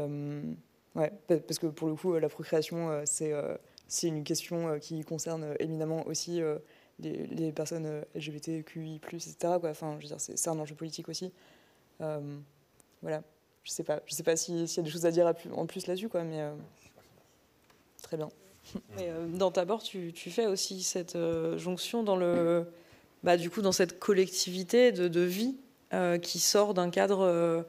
[0.95, 3.33] ouais, parce que pour le coup, la procréation, c'est
[3.89, 6.41] c'est une question qui concerne éminemment aussi
[7.01, 9.35] les, les, personnes LGBTQI+, etc.
[9.61, 9.71] Quoi.
[9.71, 11.33] Enfin, je veux dire, c'est un enjeu politique aussi.
[11.99, 13.23] voilà
[13.65, 15.87] je sais pas, je sais pas s'il y a des choses à dire en plus
[15.87, 16.53] là-dessus, quoi, mais euh,
[18.03, 18.29] très bien.
[19.01, 22.65] Euh, dans ta bord, tu, fais aussi cette euh, jonction dans le,
[23.25, 25.57] bah, du coup, dans cette collectivité de, vie
[26.23, 27.67] qui sort d'un cadre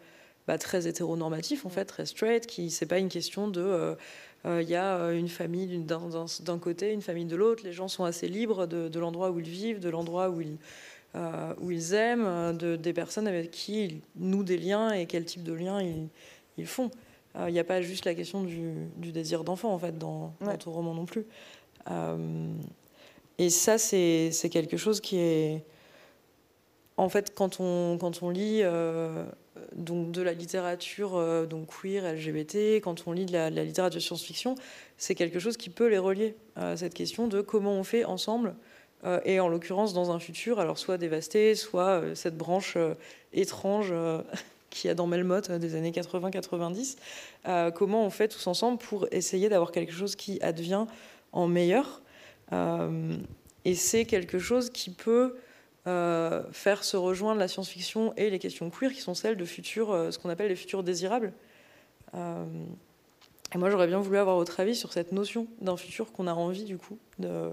[0.48, 3.98] bah, très hétéronormatif, en fait, très straight, qui c'est pas une question de
[4.46, 7.64] il y a une famille d'un côté, une famille de l'autre.
[7.66, 10.58] Les gens sont assez libres de l'endroit où ils vivent, de l'endroit où ils,
[11.16, 15.06] euh, où ils aiment, euh, de, des personnes avec qui ils nouent des liens et
[15.06, 16.08] quel type de liens ils,
[16.58, 16.90] ils font.
[17.36, 20.34] Il euh, n'y a pas juste la question du, du désir d'enfant, en fait, dans,
[20.42, 20.58] ouais.
[20.58, 21.26] ton roman non plus.
[23.38, 25.64] et ça, c'est quelque chose qui est...
[26.98, 28.64] En fait, quand on, quand on lit
[29.76, 34.02] donc de la littérature donc queer, LGBT, quand on lit de la, de la littérature
[34.02, 34.56] science-fiction,
[34.98, 38.56] c'est quelque chose qui peut les relier à cette question de comment on fait ensemble
[39.26, 42.94] et en l'occurrence dans un futur, alors soit dévasté, soit euh, cette branche euh,
[43.34, 43.94] étrange
[44.70, 46.96] qu'il y a dans Melmoth des années 80-90,
[47.76, 50.88] comment on fait tous ensemble pour essayer d'avoir quelque chose qui advient
[51.32, 52.02] en meilleur.
[53.66, 55.36] et c'est quelque chose qui peut
[55.86, 60.18] faire se rejoindre la science-fiction et les questions queer, qui sont celles de futurs, ce
[60.18, 61.34] qu'on appelle les futurs désirables.
[62.16, 66.34] et moi, j'aurais bien voulu avoir votre avis sur cette notion d'un futur qu'on a
[66.34, 67.52] envie, du coup, de,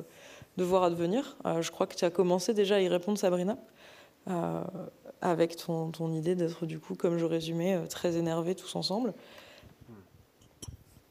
[0.61, 1.39] de voir advenir.
[1.47, 3.57] Euh, je crois que tu as commencé déjà à y répondre, Sabrina,
[4.29, 4.63] euh,
[5.23, 9.15] avec ton, ton idée d'être, du coup, comme je résumais, euh, très énervés tous ensemble.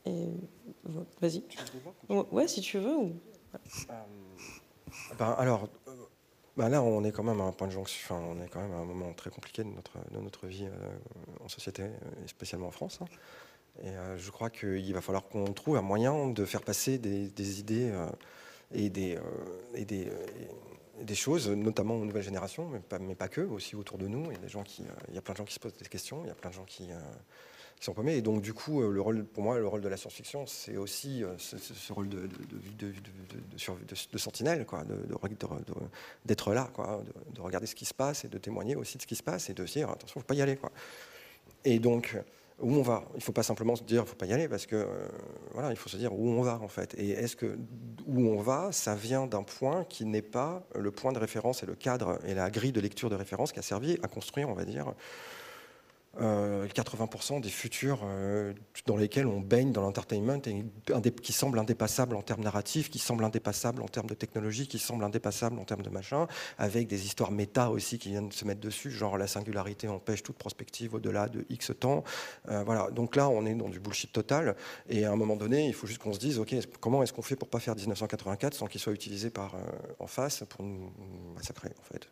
[0.06, 0.28] Et
[1.20, 1.44] vas-y.
[2.10, 2.96] Ouais, si tu veux.
[2.96, 3.14] Ou...
[5.18, 5.68] Ben, alors,
[6.56, 8.16] ben là, on est quand même à un point de jonction.
[8.16, 10.68] Enfin, on est quand même à un moment très compliqué de notre, de notre vie
[11.44, 13.00] en société, et spécialement en France.
[13.02, 13.06] Hein.
[13.84, 17.60] Et je crois qu'il va falloir qu'on trouve un moyen de faire passer des, des
[17.60, 17.92] idées
[18.74, 19.22] et des, euh,
[19.76, 24.30] et des, euh, choses, notamment aux nouvelles générations, mais pas, que, aussi autour de nous.
[24.30, 24.34] Euh,
[25.08, 26.50] il y a plein de gens qui se posent des questions, il y a plein
[26.50, 26.90] de gens qui,
[27.78, 28.18] qui sont paumés.
[28.18, 28.84] Et donc, du coup,
[29.34, 32.30] pour moi, le rôle de la science-fiction, c'est aussi ce, rôle de,
[34.18, 34.66] sentinelle,
[36.26, 36.70] d'être là,
[37.34, 39.50] de, regarder ce qui se passe et de témoigner aussi de ce qui se passe
[39.50, 40.60] et de dire attention, il ne faut pas y aller.
[41.66, 42.18] Et donc,
[42.62, 43.04] où on va.
[43.14, 44.76] Il ne faut pas simplement se dire il ne faut pas y aller parce que
[44.76, 45.08] euh,
[45.54, 46.94] voilà, il faut se dire où on va en fait.
[46.98, 47.58] Et est-ce que
[48.08, 51.66] où on va, ça vient d'un point qui n'est pas le point de référence et
[51.66, 54.54] le cadre et la grille de lecture de référence qui a servi à construire, on
[54.54, 54.94] va dire,
[56.18, 58.54] 80% euh, des futurs euh,
[58.88, 63.82] dans lesquels on baigne dans l'entertainment qui semblent indépassables en termes narratifs, qui semblent indépassables
[63.82, 67.70] en termes de technologie, qui semblent indépassables en termes de machin, avec des histoires méta
[67.70, 71.72] aussi qui viennent se mettre dessus, genre la singularité empêche toute prospective au-delà de X
[71.80, 72.04] temps.
[72.50, 74.56] Euh, voilà, donc là on est dans du bullshit total
[74.90, 77.22] et à un moment donné il faut juste qu'on se dise ok comment est-ce qu'on
[77.22, 79.56] fait pour pas faire 1984 sans qu'il soit utilisé par
[80.00, 80.92] en face pour nous
[81.36, 82.10] massacrer en fait?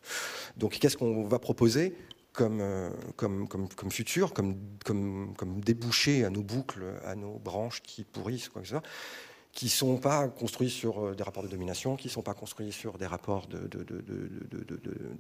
[0.55, 1.95] Donc qu'est-ce qu'on va proposer?
[2.41, 7.81] Euh, comme, comme, comme, futur, comme, comme, comme débouché à nos boucles, à nos branches
[7.81, 8.83] qui pourrissent, quoi que ce soit,
[9.53, 12.35] qui ne sont pas construits sur euh, des rapports de domination, qui ne sont pas
[12.35, 13.47] construits sur des rapports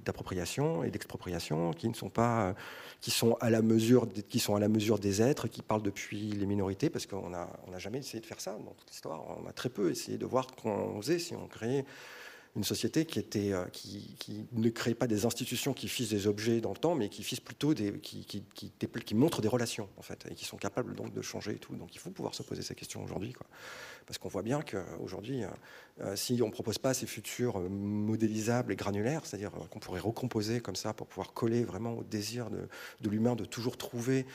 [0.05, 2.53] d'appropriation et d'expropriation, qui ne sont pas,
[3.01, 6.31] qui sont à la mesure, qui sont à la mesure des êtres, qui parlent depuis
[6.31, 9.23] les minorités, parce qu'on n'a on a jamais essayé de faire ça dans toute l'histoire.
[9.43, 11.85] On a très peu essayé de voir qu'on faisait si on créait
[12.57, 14.17] une société qui, était, euh, qui,
[14.51, 17.39] ne crée pas des institutions qui fissent des objets dans le temps, mais qui fissent
[17.39, 21.13] plutôt des, qui, qui, qui, montrent des relations, en fait, et qui sont capables donc
[21.13, 21.75] de changer et tout.
[21.75, 23.33] Donc il faut pouvoir se poser ces questions aujourd'hui.
[24.07, 25.49] Parce qu'on voit bien qu'aujourd'hui, euh,
[26.01, 30.59] euh, si on ne propose pas ces futurs modélisables et granulaires, c'est-à-dire qu'on pourrait recomposer
[30.59, 32.67] comme ça pour pouvoir coller vraiment au désir de,
[33.01, 34.25] de l'humain de toujours trouver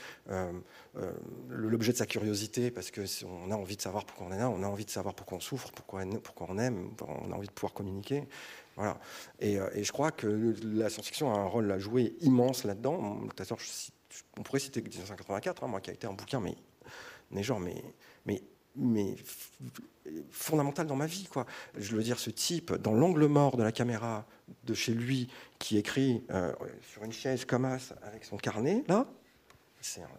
[1.49, 4.63] l'objet de sa curiosité, parce qu'on a envie de savoir pourquoi on est là, on
[4.63, 7.73] a envie de savoir pourquoi on souffre, pourquoi, on aime, on a envie de pouvoir
[7.73, 8.27] communiquer
[8.75, 8.99] voilà.
[9.43, 13.19] Euh, et, je crois que la science-fiction a un rôle à jouer immense là-dedans.
[14.37, 16.55] On pourrait citer 1984, hein, moi qui a été un bouquin, mais,
[17.31, 17.83] mais genre, mais,
[18.25, 18.41] mais,
[18.75, 19.15] mais
[20.31, 21.27] fondamental dans ma vie.
[21.31, 21.45] Quoi.
[21.77, 24.25] Je veux dire, ce type, dans l'angle mort de la caméra
[24.65, 26.51] de chez lui, qui écrit euh,
[26.91, 29.07] sur une chaise comme ça, avec son carnet, là,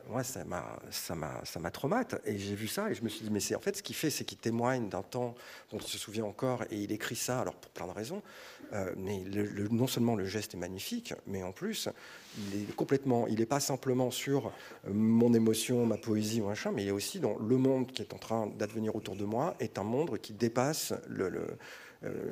[0.08, 2.20] moi, ça m'a, ça m'a, traumate.
[2.24, 3.96] Et j'ai vu ça et je me suis dit, mais c'est en fait ce qu'il
[3.96, 5.34] fait, c'est qu'il témoigne d'un temps
[5.70, 8.22] dont il se souvient encore et il écrit ça, alors pour plein de raisons.
[8.72, 9.22] Euh, mais
[9.70, 11.88] non seulement le geste est magnifique, mais en plus,
[12.38, 16.72] il est complètement, il n'est pas simplement sur euh, mon émotion, ma poésie ou machin,
[16.72, 19.54] mais il est aussi dans le monde qui est en train d'advenir autour de moi
[19.60, 21.56] est un monde qui dépasse euh,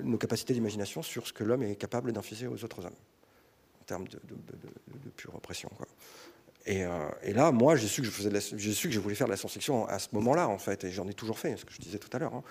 [0.02, 2.92] nos capacités d'imagination sur ce que l'homme est capable d'infuser aux autres hommes
[3.80, 5.70] en termes de, de pure oppression.
[5.76, 5.86] Quoi.
[6.68, 9.36] Euh, et, là, moi, j'ai su que je j'ai que je voulais faire de la
[9.36, 11.98] science-fiction à ce moment-là, en fait, et j'en ai toujours fait, ce que je disais
[11.98, 12.42] tout à l'heure, hein.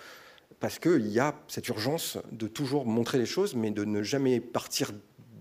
[0.60, 4.40] parce qu'il y a cette urgence de toujours montrer les choses, mais de ne jamais
[4.40, 4.92] partir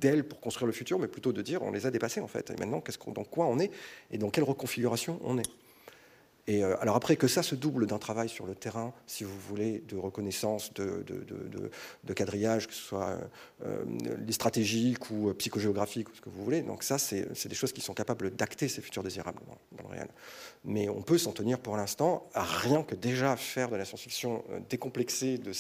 [0.01, 2.51] d'elles pour construire le futur, mais plutôt de dire on les a dépassées en fait.
[2.51, 3.71] Et maintenant, qu'est-ce dans quoi on est
[4.11, 5.49] et dans quelle reconfiguration on est?
[6.51, 9.39] Et euh, alors après que ça se double d'un travail sur le terrain, si vous
[9.49, 13.21] voulez, de reconnaissance, de, de, quadrillage, que ce soit
[13.65, 13.85] euh,
[14.31, 16.63] stratégique ou psychogéographique, ou ce que vous voulez.
[16.63, 20.09] Donc ça, c'est des choses qui sont capables d'acter ces futurs désirables dans, le réel.
[20.65, 24.43] Mais on peut s'en tenir pour l'instant à rien que déjà faire de la science-fiction
[24.51, 25.53] euh, décomplexée de,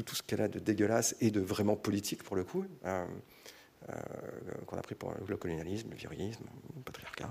[0.00, 2.64] tout, ce qu'elle a de dégueulasse et de vraiment politique pour le coup.
[2.86, 3.06] Euh, euh,
[4.66, 6.44] qu'on a pris pour le colonialisme, le virilisme,
[6.76, 7.30] le patriarcat,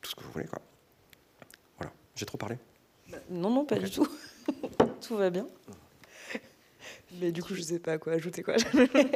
[0.00, 0.46] tout ce que vous voulez.
[0.46, 0.60] Quoi.
[1.78, 2.56] Voilà, j'ai trop parlé
[3.10, 4.06] bah, Non, non, pas du tout.
[5.00, 5.46] tout va bien.
[7.20, 8.56] Mais du coup, je sais pas à quoi ajouter quoi.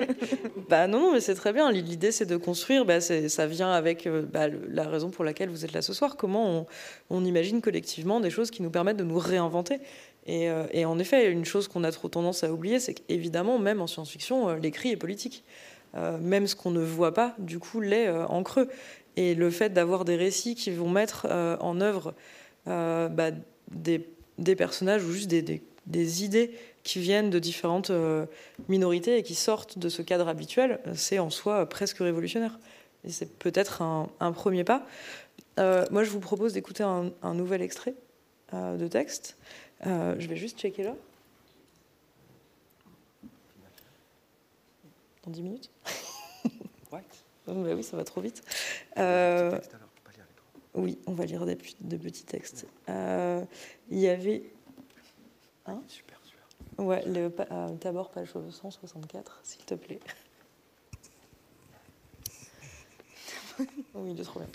[0.68, 1.72] bah non, non, mais c'est très bien.
[1.72, 2.84] L'idée, c'est de construire.
[2.84, 6.16] Bah, ça vient avec euh, bah, la raison pour laquelle vous êtes là ce soir.
[6.16, 6.66] Comment
[7.11, 9.80] on, imagine collectivement des choses qui nous permettent de nous réinventer.
[10.26, 13.59] Et, euh, et en effet, une chose qu'on a trop tendance à oublier, c'est qu'évidemment,
[13.59, 15.42] même en science-fiction, l'écrit est politique.
[15.95, 18.68] Euh, même ce qu'on ne voit pas, du coup, l'est euh, en creux.
[19.16, 22.14] Et le fait d'avoir des récits qui vont mettre euh, en œuvre
[22.66, 23.30] bah,
[23.70, 26.51] des, personnages ou juste des, idées
[26.82, 27.91] qui viennent de différentes
[28.68, 32.59] minorités et qui sortent de ce cadre habituel, c'est en soi presque révolutionnaire.
[33.05, 34.86] Et c'est peut-être un, premier pas.
[35.57, 37.95] moi, je vous propose d'écouter un, un, nouvel extrait
[38.53, 39.39] de texte.
[39.84, 40.95] je vais juste checker là.
[45.29, 45.70] Dans 10 minutes
[46.91, 47.03] ouais.
[47.47, 48.43] bah Oui, ça va trop vite.
[48.97, 49.61] Euh,
[50.72, 52.66] oui, on va lire des, petits textes.
[52.89, 53.45] Euh,
[53.91, 54.43] il y avait.
[55.66, 56.47] Hein super, super.
[56.83, 60.01] Ouais, le, euh, Tabor, page 164, s'il te plaît.
[63.95, 64.49] oui, de trop bien.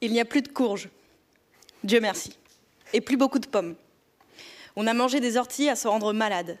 [0.00, 0.90] Il n'y a plus de courges.
[1.82, 2.38] Dieu merci.
[2.92, 3.74] Et plus beaucoup de pommes.
[4.76, 6.58] On a mangé des orties à se rendre malade.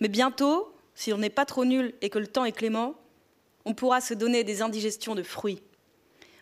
[0.00, 2.94] Mais bientôt, si on n'est pas trop nul et que le temps est clément,
[3.64, 5.62] on pourra se donner des indigestions de fruits.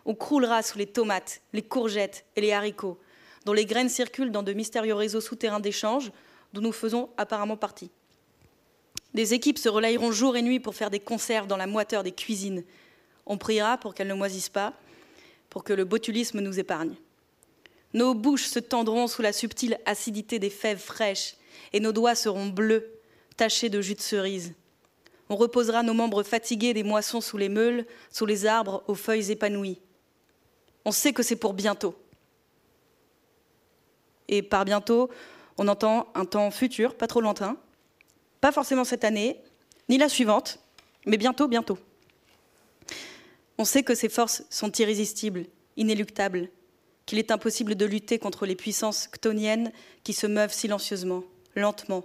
[0.06, 2.98] On croulera sous les tomates, les courgettes et les haricots,
[3.44, 6.12] dont les graines circulent dans de mystérieux réseaux souterrains d'échange
[6.52, 7.90] dont nous faisons apparemment partie.
[9.14, 12.12] Des équipes se relayeront jour et nuit pour faire des conserves dans la moiteur des
[12.12, 12.64] cuisines.
[13.26, 14.72] On priera pour qu'elles ne moisissent pas,
[15.48, 16.94] pour que le botulisme nous épargne.
[17.93, 21.36] Nos bouches se tendront sous la subtile acidité des fèves fraîches,
[21.72, 23.01] et nos doigts seront bleus,
[23.36, 24.55] tachées de jus de cerise.
[25.28, 29.30] On reposera nos membres fatigués des moissons sous les meules, sous les arbres aux feuilles
[29.30, 29.80] épanouies.
[30.84, 31.95] On sait que c'est pour bientôt.
[34.28, 35.11] Et par bientôt,
[35.59, 37.57] on entend un temps futur, pas trop lointain,
[38.41, 39.41] pas forcément cette année,
[39.88, 40.59] ni la suivante,
[41.07, 41.78] mais bientôt, bientôt.
[43.59, 46.49] On sait que ces forces sont irrésistibles, inéluctables,
[47.11, 49.72] qu'il est impossible de lutter contre les puissances ctoniennes
[50.04, 51.24] qui se meuvent silencieusement,
[51.56, 52.04] lentement,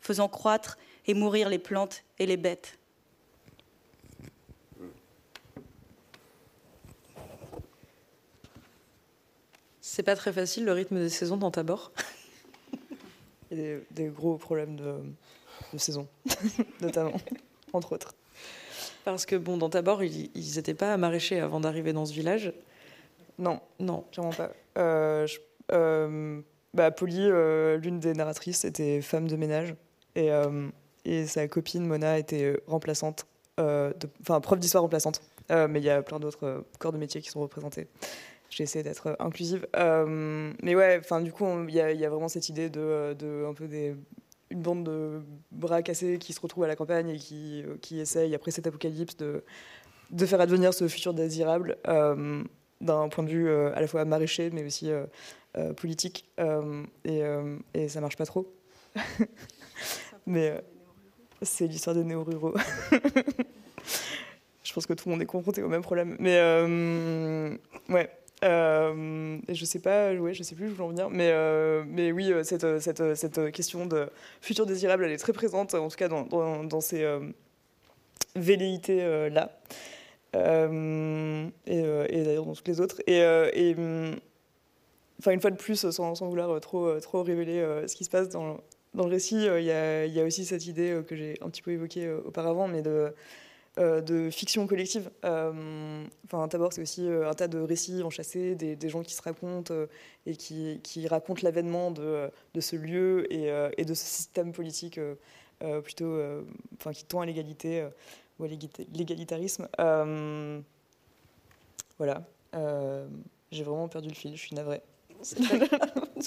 [0.00, 2.78] faisant croître et mourir les plantes et les bêtes.
[9.82, 11.92] C'est pas très facile le rythme des saisons dans Tabor.
[13.50, 16.08] Il y a des, gros problèmes de, saison,
[16.80, 17.12] notamment,
[17.74, 18.14] entre autres.
[19.04, 22.54] Parce que bon, dans Tabor, ils n'étaient pas maraîchers avant d'arriver dans ce village.
[23.38, 24.50] Non, non, clairement pas.
[24.78, 25.26] Euh,
[25.72, 26.40] euh,
[26.74, 29.74] bah, Polly, euh, l'une des narratrices, était femme de ménage
[30.14, 30.30] et,
[31.04, 33.26] et sa copine Mona était remplaçante,
[33.58, 35.20] enfin prof d'histoire remplaçante.
[35.50, 37.88] mais il y a plein d'autres corps de métier qui sont représentés.
[38.48, 39.66] J'ai essayé d'être inclusive.
[39.74, 43.52] mais ouais, enfin du coup, il y, y, a vraiment cette idée de, de un
[43.52, 43.94] peu des
[44.48, 48.32] une bande de bras cassés qui se retrouvent à la campagne et qui, qui essayent,
[48.32, 49.42] après cet apocalypse, de,
[50.12, 51.76] de faire advenir ce futur désirable
[52.80, 55.06] d'un point de vue euh, à la fois maraîcher, mais aussi euh,
[55.56, 56.28] euh, politique.
[57.04, 57.22] Et,
[57.74, 58.52] et, ça marche pas trop.
[60.26, 60.60] mais
[61.42, 62.54] c'est l'histoire des néo-ruraux.
[64.62, 66.16] je pense que tout le monde est confronté au même problème.
[66.18, 66.40] Mais
[67.88, 68.10] ouais.
[68.42, 71.32] Je sais pas, ouais, je sais plus je voulais en venir, mais,
[71.86, 74.08] mais oui, cette, cette, cette, question de
[74.40, 77.06] futur désirable, elle est très présente, en tout cas dans, dans, dans ces
[78.34, 79.50] velléités-là.
[80.34, 83.00] Euh, euh, et, d'ailleurs dans toutes les autres.
[83.06, 84.16] Et, euh, hum,
[85.18, 88.58] enfin, une fois de plus, sans, vouloir trop, trop révéler ce qui se passe dans,
[88.94, 92.68] le récit, il y, a aussi cette idée que j'ai un petit peu évoquée auparavant,
[92.68, 95.10] mais de, fiction collective.
[95.22, 99.74] enfin, d'abord, c'est aussi un tas de récits enchâssés, des, gens qui se racontent
[100.26, 105.00] et qui, racontent l'avènement de, ce lieu et, et, de ce système politique
[105.82, 106.18] plutôt,
[106.78, 107.86] enfin, qui tend à l'égalité
[108.38, 109.68] ou à l'égalitarisme.
[109.80, 110.60] Euh,
[111.98, 112.24] voilà.
[112.54, 113.06] Euh,
[113.50, 114.82] j'ai vraiment perdu le fil, je suis navrée.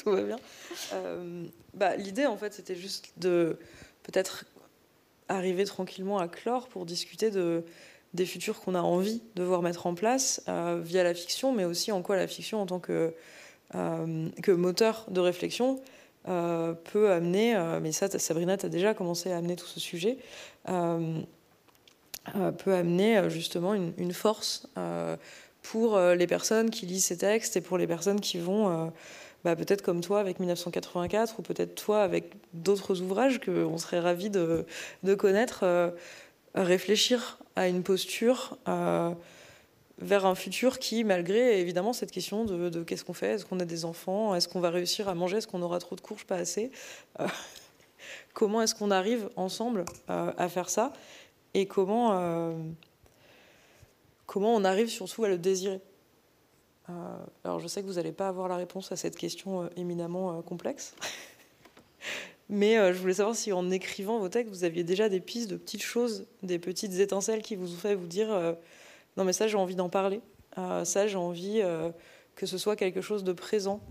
[0.03, 0.39] Tout va bien.
[0.93, 3.59] Euh, bah, L'idée, en fait, c'était juste de
[4.03, 4.45] peut-être
[5.27, 7.63] arriver tranquillement à clore pour discuter de,
[8.13, 11.91] des futurs qu'on a envie de voir mettre en place via la fiction, mais aussi
[11.91, 13.13] en quoi la fiction, en tant que,
[13.71, 15.79] que moteur de réflexion,
[16.23, 20.17] peut amener, mais ça, Sabrina, tu as déjà commencé à amener tout ce sujet,
[22.57, 25.15] peut amener euh, justement une, force euh,
[25.61, 28.91] pour les personnes qui lisent ces textes et pour les personnes qui vont,
[29.43, 34.29] bah, peut-être comme toi avec 1984 ou peut-être toi avec d'autres ouvrages qu'on serait ravis
[34.29, 34.65] de,
[35.15, 35.93] connaître,
[36.55, 38.57] réfléchir à une posture
[39.99, 43.65] vers un futur qui, malgré évidemment cette question de, qu'est-ce qu'on fait, est-ce qu'on a
[43.65, 46.37] des enfants, est-ce qu'on va réussir à manger, est-ce qu'on aura trop de courges, pas
[46.37, 46.71] assez,
[48.33, 50.93] comment est-ce qu'on arrive ensemble à faire ça?
[51.53, 52.53] Et comment, euh,
[54.25, 55.81] comment on arrive surtout à le désirer.
[56.89, 56.93] Euh,
[57.43, 60.41] alors je sais que vous n'allez pas avoir la réponse à cette question euh, éminemment
[60.41, 60.95] complexe,
[62.49, 65.57] mais je voulais savoir si en écrivant vos textes, vous aviez déjà des pistes de
[65.57, 68.29] petites choses, des petites étincelles qui vous ont fait vous dire
[69.17, 70.21] non mais ça j'ai envie d'en parler,
[70.55, 71.61] ça j'ai envie
[72.35, 73.81] que ce soit quelque chose de présent.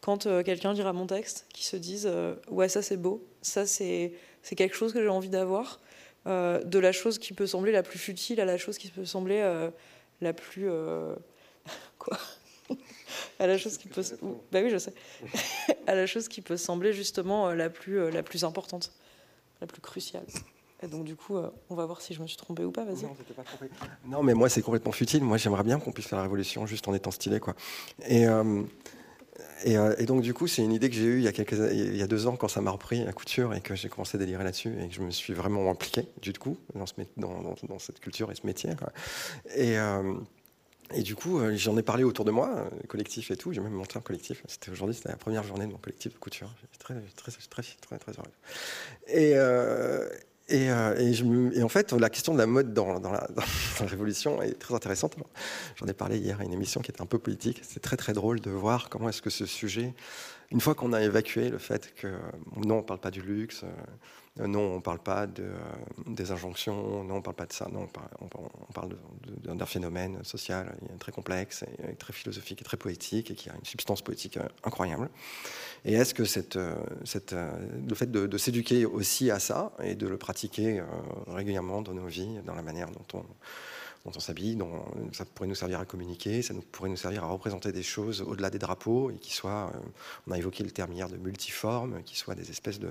[0.00, 2.08] quand quelqu'un lira mon texte, qui se dise
[2.48, 4.12] ouais ça c'est beau, ça c'est
[4.56, 5.80] quelque chose que j'ai envie d'avoir.
[6.26, 9.04] Euh, de la chose qui peut sembler la plus futile à la chose qui peut
[9.04, 9.70] sembler euh,
[10.20, 11.16] la plus euh,
[11.98, 12.16] quoi?
[13.40, 14.04] À la chose qui peut
[14.52, 14.94] bah oui je sais.
[15.88, 18.92] À la chose qui peut sembler justement la plus la plus importante
[19.60, 20.24] la plus cruciale.
[20.82, 21.36] Et donc du coup
[21.68, 23.04] on va voir si je me suis trompée ou pas vas-y.
[24.06, 25.24] Non, mais moi c'est complètement futile.
[25.24, 27.54] Moi j'aimerais bien qu'on puisse faire la révolution juste en étant stylé quoi.
[28.06, 28.26] Et
[29.64, 32.36] et, donc, du coup, c'est une idée que j'ai eue il y, a deux ans
[32.36, 34.94] quand ça m'a repris à couture et que j'ai commencé à délirer là-dessus et que
[34.94, 38.46] je me suis vraiment impliqué, du coup, dans, ce, dans, dans, cette culture et ce
[38.46, 38.70] métier.
[39.54, 40.14] Et, euh,
[40.94, 43.52] et, du coup, euh, j'en ai parlé autour de moi, collectif et tout.
[43.52, 44.42] J'ai même monté un collectif.
[44.48, 46.52] C'était aujourd'hui, c'était la première journée de mon collectif de couture.
[46.60, 48.32] J'étais très, très, très, très, très, heureux.
[49.06, 50.08] Et, euh,
[50.48, 50.66] et,
[51.14, 53.28] je et, en fait, la question de la mode dans, la,
[53.80, 55.16] Révolution est très intéressante.
[55.76, 57.60] J'en ai parlé hier à une émission qui était un peu politique.
[57.62, 59.94] C'est très très drôle de voir comment est-ce que ce sujet
[60.52, 62.08] une fois qu'on a évacué le fait que
[62.56, 63.64] non, on ne parle pas du luxe,
[64.40, 65.56] euh, non, on ne parle pas de, euh,
[66.06, 67.88] des injonctions, non, on ne parle pas de ça, non,
[68.20, 68.96] on parle,
[69.44, 71.64] d'un phénomène social très complexe,
[71.98, 75.08] très philosophique et très poétique, et qui a une substance poétique euh, incroyable.
[75.84, 80.82] Et est-ce que le fait de, s'éduquer aussi à ça et de le pratiquer
[81.26, 83.24] régulièrement dans nos vies, dans la manière dont on,
[84.04, 84.58] dont on s'habille,
[85.12, 88.22] ça pourrait nous servir à communiquer, ça nous, pourrait nous servir à représenter des choses
[88.22, 89.72] au-delà des drapeaux, et qui soient,
[90.26, 92.90] on a évoqué le terme hier de multiforme, qui soient des espèces de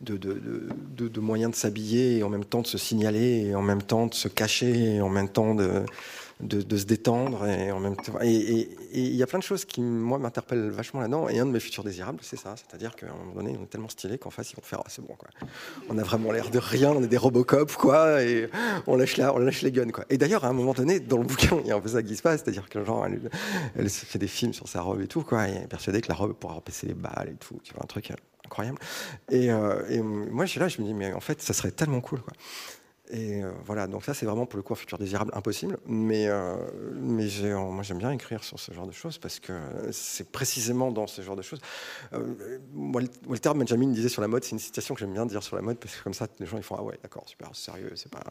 [0.00, 3.82] de, de, moyens de s'habiller et en même temps de se signaler et en même
[3.82, 5.84] temps de se cacher et en même temps de,
[6.42, 9.80] de, se détendre et en même temps et il y a plein de choses qui
[9.80, 13.14] moi m'interpellent vachement là-dedans et un de mes futurs désirables c'est ça c'est-à-dire qu'à un
[13.14, 15.28] moment donné on est tellement stylé qu'en face ils vont faire ah, c'est bon quoi
[15.88, 18.48] on a vraiment l'air de rien on est des Robocop quoi et
[18.86, 21.18] on lâche là on lâche les guns quoi et d'ailleurs à un moment donné dans
[21.18, 23.30] le bouquin il y a un peu ça qui se passe c'est-à-dire que genre elle,
[23.76, 26.08] elle, fait des films sur sa robe et tout quoi et elle est persuadée que
[26.08, 28.12] la robe pourra repasser les balles et tout tu vois un truc
[28.50, 28.78] incroyable.
[29.30, 31.70] Et, euh, et, moi, je suis là, je me dis, mais en fait, ça serait
[31.70, 32.20] tellement cool.
[32.20, 32.32] Quoi.
[33.12, 35.78] Et euh, voilà, donc ça c'est vraiment pour le coup un futur désirable impossible.
[35.86, 36.56] Mais, euh,
[36.94, 39.52] mais moi j'aime bien écrire sur ce genre de choses parce que
[39.90, 41.60] c'est précisément dans ce genre de choses.
[42.12, 42.58] Euh,
[43.26, 45.62] Walter Benjamin disait sur la mode, c'est une citation que j'aime bien dire sur la
[45.62, 48.10] mode parce que comme ça les gens ils font ah ouais d'accord super sérieux c'est
[48.10, 48.22] pas.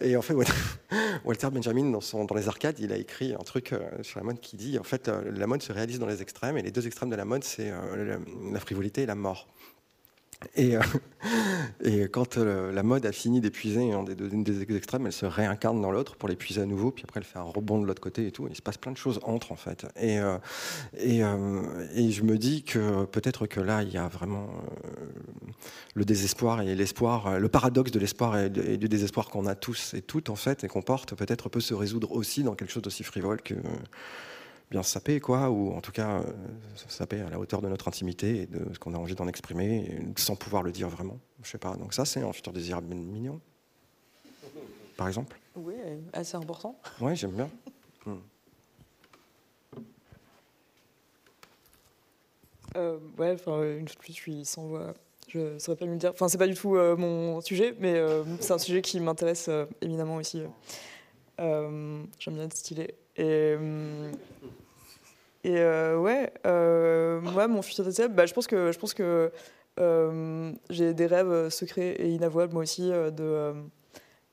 [0.00, 0.34] Et en fait
[1.24, 4.56] Walter Benjamin dans, dans les arcades il a écrit un truc sur la mode qui
[4.56, 7.16] dit en fait la mode se réalise dans les extrêmes et les deux extrêmes de
[7.16, 7.72] la mode c'est
[8.52, 9.48] la frivolité et la mort.
[10.56, 10.80] Et, euh,
[11.84, 15.80] et quand euh, la mode a fini d'épuiser un des deux extrêmes, elle se réincarne
[15.80, 18.26] dans l'autre pour l'épuiser à nouveau, puis après elle fait un rebond de l'autre côté
[18.26, 18.46] et tout.
[18.48, 19.86] il se passe plein de choses entre en fait.
[19.96, 20.38] Et, euh,
[20.98, 21.20] et,
[21.94, 24.48] et, je me dis que peut-être que là, il y a vraiment
[25.94, 30.02] le désespoir et l'espoir, le paradoxe de l'espoir et, du désespoir qu'on a tous et
[30.02, 33.04] toutes en fait, et qu'on porte, peut-être peut se résoudre aussi dans quelque chose d'aussi
[33.04, 33.54] frivole que
[34.72, 36.32] bien saper, quoi, ou en tout cas euh,
[36.88, 40.00] saper à la hauteur de notre intimité et de ce qu'on a envie d'en exprimer,
[40.16, 41.18] sans pouvoir le dire vraiment.
[41.42, 41.76] Je sais pas.
[41.76, 43.38] Donc ça, c'est un futur désirable mignon,
[44.96, 45.38] par exemple.
[45.56, 45.74] Oui,
[46.14, 46.74] assez important.
[47.02, 47.50] Oui, j'aime bien.
[48.06, 48.14] Hmm.
[52.76, 54.94] Euh, ouais, enfin, une fois de plus, je suis sans voix.
[55.28, 56.12] Je saurais pas mieux le dire.
[56.12, 58.02] Enfin, c'est pas du tout euh, mon sujet, mais
[58.40, 59.50] c'est un sujet qui m'intéresse
[59.82, 60.42] éminemment aussi.
[61.38, 62.94] J'aime bien être stylé.
[63.18, 63.54] Et,
[65.44, 69.32] et euh, ouais, euh, moi, mon futur désirable, bah, je pense que, je pense que
[69.80, 73.54] euh, j'ai des rêves secrets et inavouables, moi aussi, de,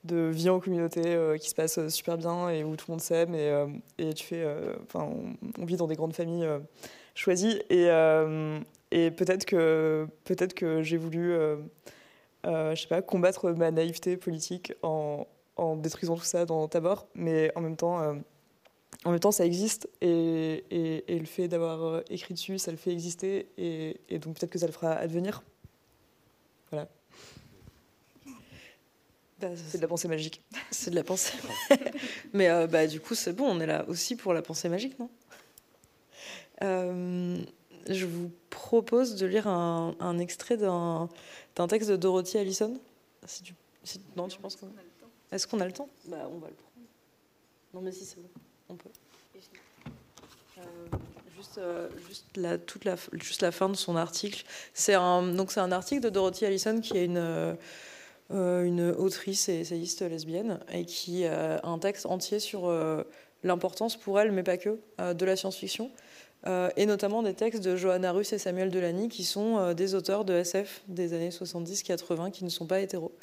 [0.03, 3.33] de vie en communauté qui se passe super bien et où tout le monde s'aime.
[3.33, 3.51] Et,
[3.97, 4.45] et, tu fais.
[4.83, 5.09] Enfin,
[5.57, 6.47] on, vit dans des grandes familles
[7.15, 7.59] choisies.
[7.71, 7.87] Et,
[8.91, 11.33] et peut-être que, peut que j'ai voulu.
[12.45, 17.51] je sais pas, combattre ma naïveté politique en, en détruisant tout ça dans Tabor, mais
[17.55, 18.15] en même temps,
[19.05, 20.65] en même temps, ça existe et,
[21.07, 24.59] et, le fait d'avoir euh, écrit dessus, ça le fait exister et, donc peut-être que
[24.59, 25.41] ça le fera advenir.
[26.69, 26.89] Voilà.
[29.39, 30.43] Bah, c'est de la pensée magique.
[30.71, 31.37] C'est de la pensée.
[32.33, 34.99] Mais euh, bah, du coup, c'est bon, on est là aussi pour la pensée magique,
[34.99, 35.09] non?
[36.61, 37.41] Euh,
[37.87, 41.07] Je vous propose de lire un, un extrait d'un
[41.69, 42.77] texte de Dorothy Allison.
[43.25, 43.55] Si tu,
[44.17, 44.67] non, tu penses qu'on
[45.31, 45.87] Est-ce qu'on a le temps?
[46.05, 46.87] Bah, On va le prendre.
[47.73, 48.29] Non, mais si, c'est bon
[48.69, 50.63] Euh,
[51.35, 52.97] juste, euh, juste, la, toute la,
[53.51, 54.43] fin de son article.
[54.73, 60.01] C'est un, un article de Dorothy Allison qui est une, euh, une autrice et essayiste
[60.01, 62.71] lesbienne et qui a un texte entier sur
[63.43, 65.89] l'importance pour elle, mais pas que, de la science-fiction.
[66.45, 70.33] et notamment des textes de Johanna Russ et Samuel Delany, qui sont des auteurs de
[70.33, 73.13] SF des années 70-80, qui ne sont pas hétéros,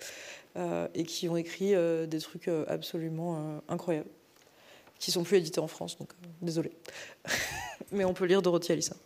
[0.95, 1.75] et qui ont écrit
[2.09, 4.11] des trucs absolument incroyables
[4.99, 6.73] qui sont plus édités en France, donc euh, désolé.
[7.93, 8.97] Mais on peut lire Dorothy Allison.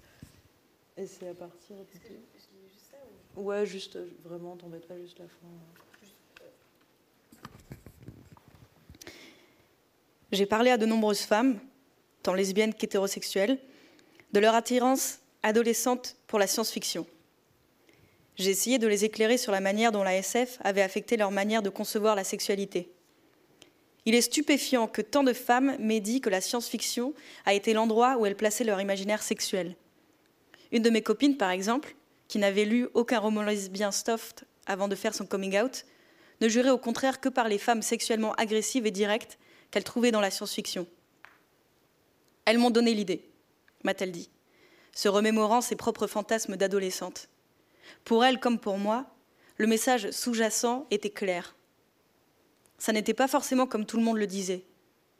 [0.96, 1.82] Et c'est à partir de...
[1.92, 2.96] juste ça,
[3.40, 5.46] Ouais, juste, euh, vraiment, t'embête pas, juste la fin.
[10.32, 11.58] J'ai parlé à de nombreuses femmes,
[12.22, 13.58] tant lesbiennes qu'hétérosexuelles,
[14.32, 17.06] de leur attirance adolescente pour la science-fiction.
[18.36, 21.62] J'ai essayé de les éclairer sur la manière dont la SF avait affecté leur manière
[21.62, 22.92] de concevoir la sexualité.
[24.06, 28.26] Il est stupéfiant que tant de femmes dit que la science-fiction a été l'endroit où
[28.26, 29.76] elles plaçaient leur imaginaire sexuel.
[30.72, 31.94] Une de mes copines, par exemple,
[32.28, 35.84] qui n'avait lu aucun roman lesbien soft avant de faire son coming out,
[36.40, 39.38] ne jurait au contraire que par les femmes sexuellement agressives et directes
[39.70, 40.86] qu'elle trouvait dans la science-fiction.
[42.44, 43.28] Elles m'ont donné l'idée,
[43.84, 44.30] m'a-t-elle dit,
[44.94, 47.28] se remémorant ses propres fantasmes d'adolescente.
[48.04, 49.06] Pour elle comme pour moi,
[49.58, 51.54] le message sous-jacent était clair
[52.80, 54.64] ça n'était pas forcément comme tout le monde le disait.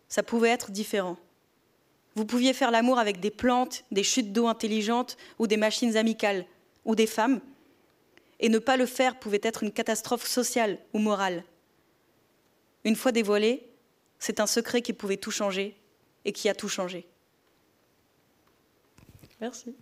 [0.08, 1.18] Ça pouvait être différent.
[2.16, 6.46] Vous pouviez faire l'amour avec des plantes, des chutes d'eau intelligentes ou des machines amicales
[6.86, 7.40] ou des femmes.
[8.40, 11.44] Et ne pas le faire pouvait être une catastrophe sociale ou morale.
[12.84, 13.68] Une fois dévoilé,
[14.18, 15.76] c'est un secret qui pouvait tout changer
[16.24, 17.06] et qui a tout changé.
[19.38, 19.76] Merci.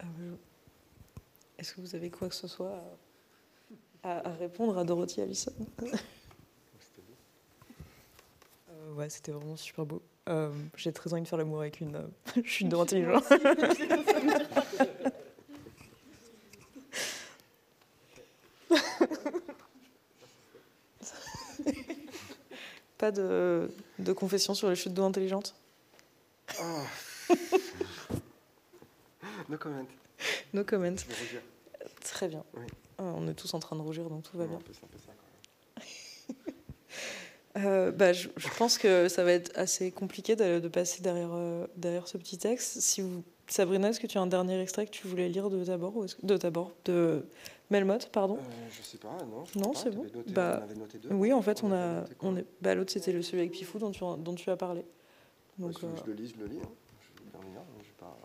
[0.00, 0.04] Euh,
[1.58, 2.80] est-ce que vous avez quoi que ce soit
[4.02, 5.52] à, répondre à Dorothy Allison
[8.70, 10.02] euh, Ouais, c'était vraiment super beau.
[10.28, 12.08] Euh, j'ai très envie de faire l'amour avec une
[12.44, 13.24] chute de intelligence.
[22.98, 23.70] Pas de,
[24.16, 25.54] confession sur les chutes d'eau intelligentes
[26.60, 26.82] oh.
[29.48, 29.86] No comment.
[30.52, 30.96] No comment.
[32.18, 32.42] Très bien.
[32.98, 34.58] Ah, on est tous en train de rougir, donc tout va bien.
[37.56, 42.06] Euh, bah, je, pense que ça va être assez compliqué de, passer derrière, euh, derrière
[42.06, 42.80] ce petit texte.
[42.80, 45.64] Si vous, Sabrina, est-ce que tu as un dernier extrait que tu voulais lire de
[45.64, 47.26] d'abord ou de d'abord de
[47.70, 48.36] Melmoth, pardon?
[48.36, 49.44] Euh, Je sais pas, non.
[49.56, 50.06] Non, c'est bon.
[50.28, 50.62] bah,
[51.10, 52.46] oui, en fait, on, a, on est.
[52.60, 54.84] Bah, l'autre c'était le celui avec Pifou dont tu, dont tu as parlé.
[55.58, 56.60] Donc, je, je, le lis, je le lis.
[56.62, 56.70] Hein.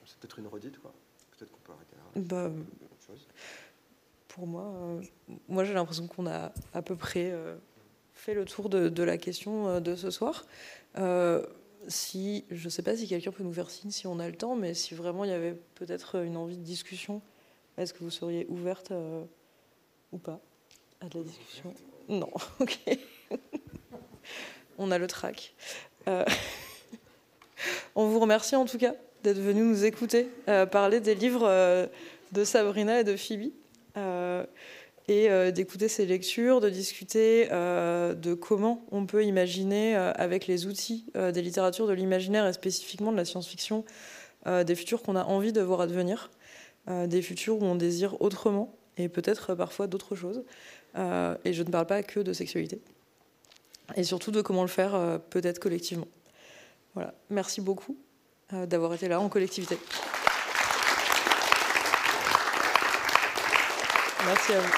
[0.05, 0.93] C'est peut-être une redite, quoi.
[1.37, 2.21] Peut-être qu'on peut arrêter là.
[2.21, 2.51] Bah,
[4.33, 5.01] pour moi, euh,
[5.47, 7.55] moi j'ai l'impression qu'on a à peu près euh,
[8.13, 10.45] fait le tour de, la question euh, de ce soir.
[11.87, 14.35] si, je ne sais pas si quelqu'un peut nous faire signe si on a le
[14.35, 17.21] temps, mais si vraiment il y avait peut-être une envie de discussion,
[17.77, 18.91] est-ce que vous seriez ouverte
[20.11, 20.39] ou pas
[20.99, 21.73] à de la discussion?
[22.09, 22.29] Non,
[22.59, 22.79] ok.
[24.79, 25.53] on a le trac.
[27.95, 30.27] on vous remercie en tout cas d'être venu nous écouter
[30.71, 31.87] parler des livres
[32.31, 33.51] de Sabrina et de Phoebe.
[33.97, 34.45] Euh,
[35.09, 40.65] et euh, d'écouter ces lectures, de discuter euh, de comment on peut imaginer, avec les
[40.65, 43.83] outils des littératures de l'imaginaire et spécifiquement de la science-fiction,
[44.45, 46.31] des futurs qu'on a envie de voir advenir,
[46.87, 50.43] des futurs où on désire autrement et peut-être parfois d'autres choses.
[50.95, 52.81] et je ne parle pas que de sexualité.
[53.95, 56.07] Et surtout de comment le faire peut-être collectivement.
[56.93, 57.13] Voilà.
[57.29, 57.97] Merci beaucoup
[58.51, 59.77] d'avoir été là en collectivité.
[64.25, 64.69] Merci à vous.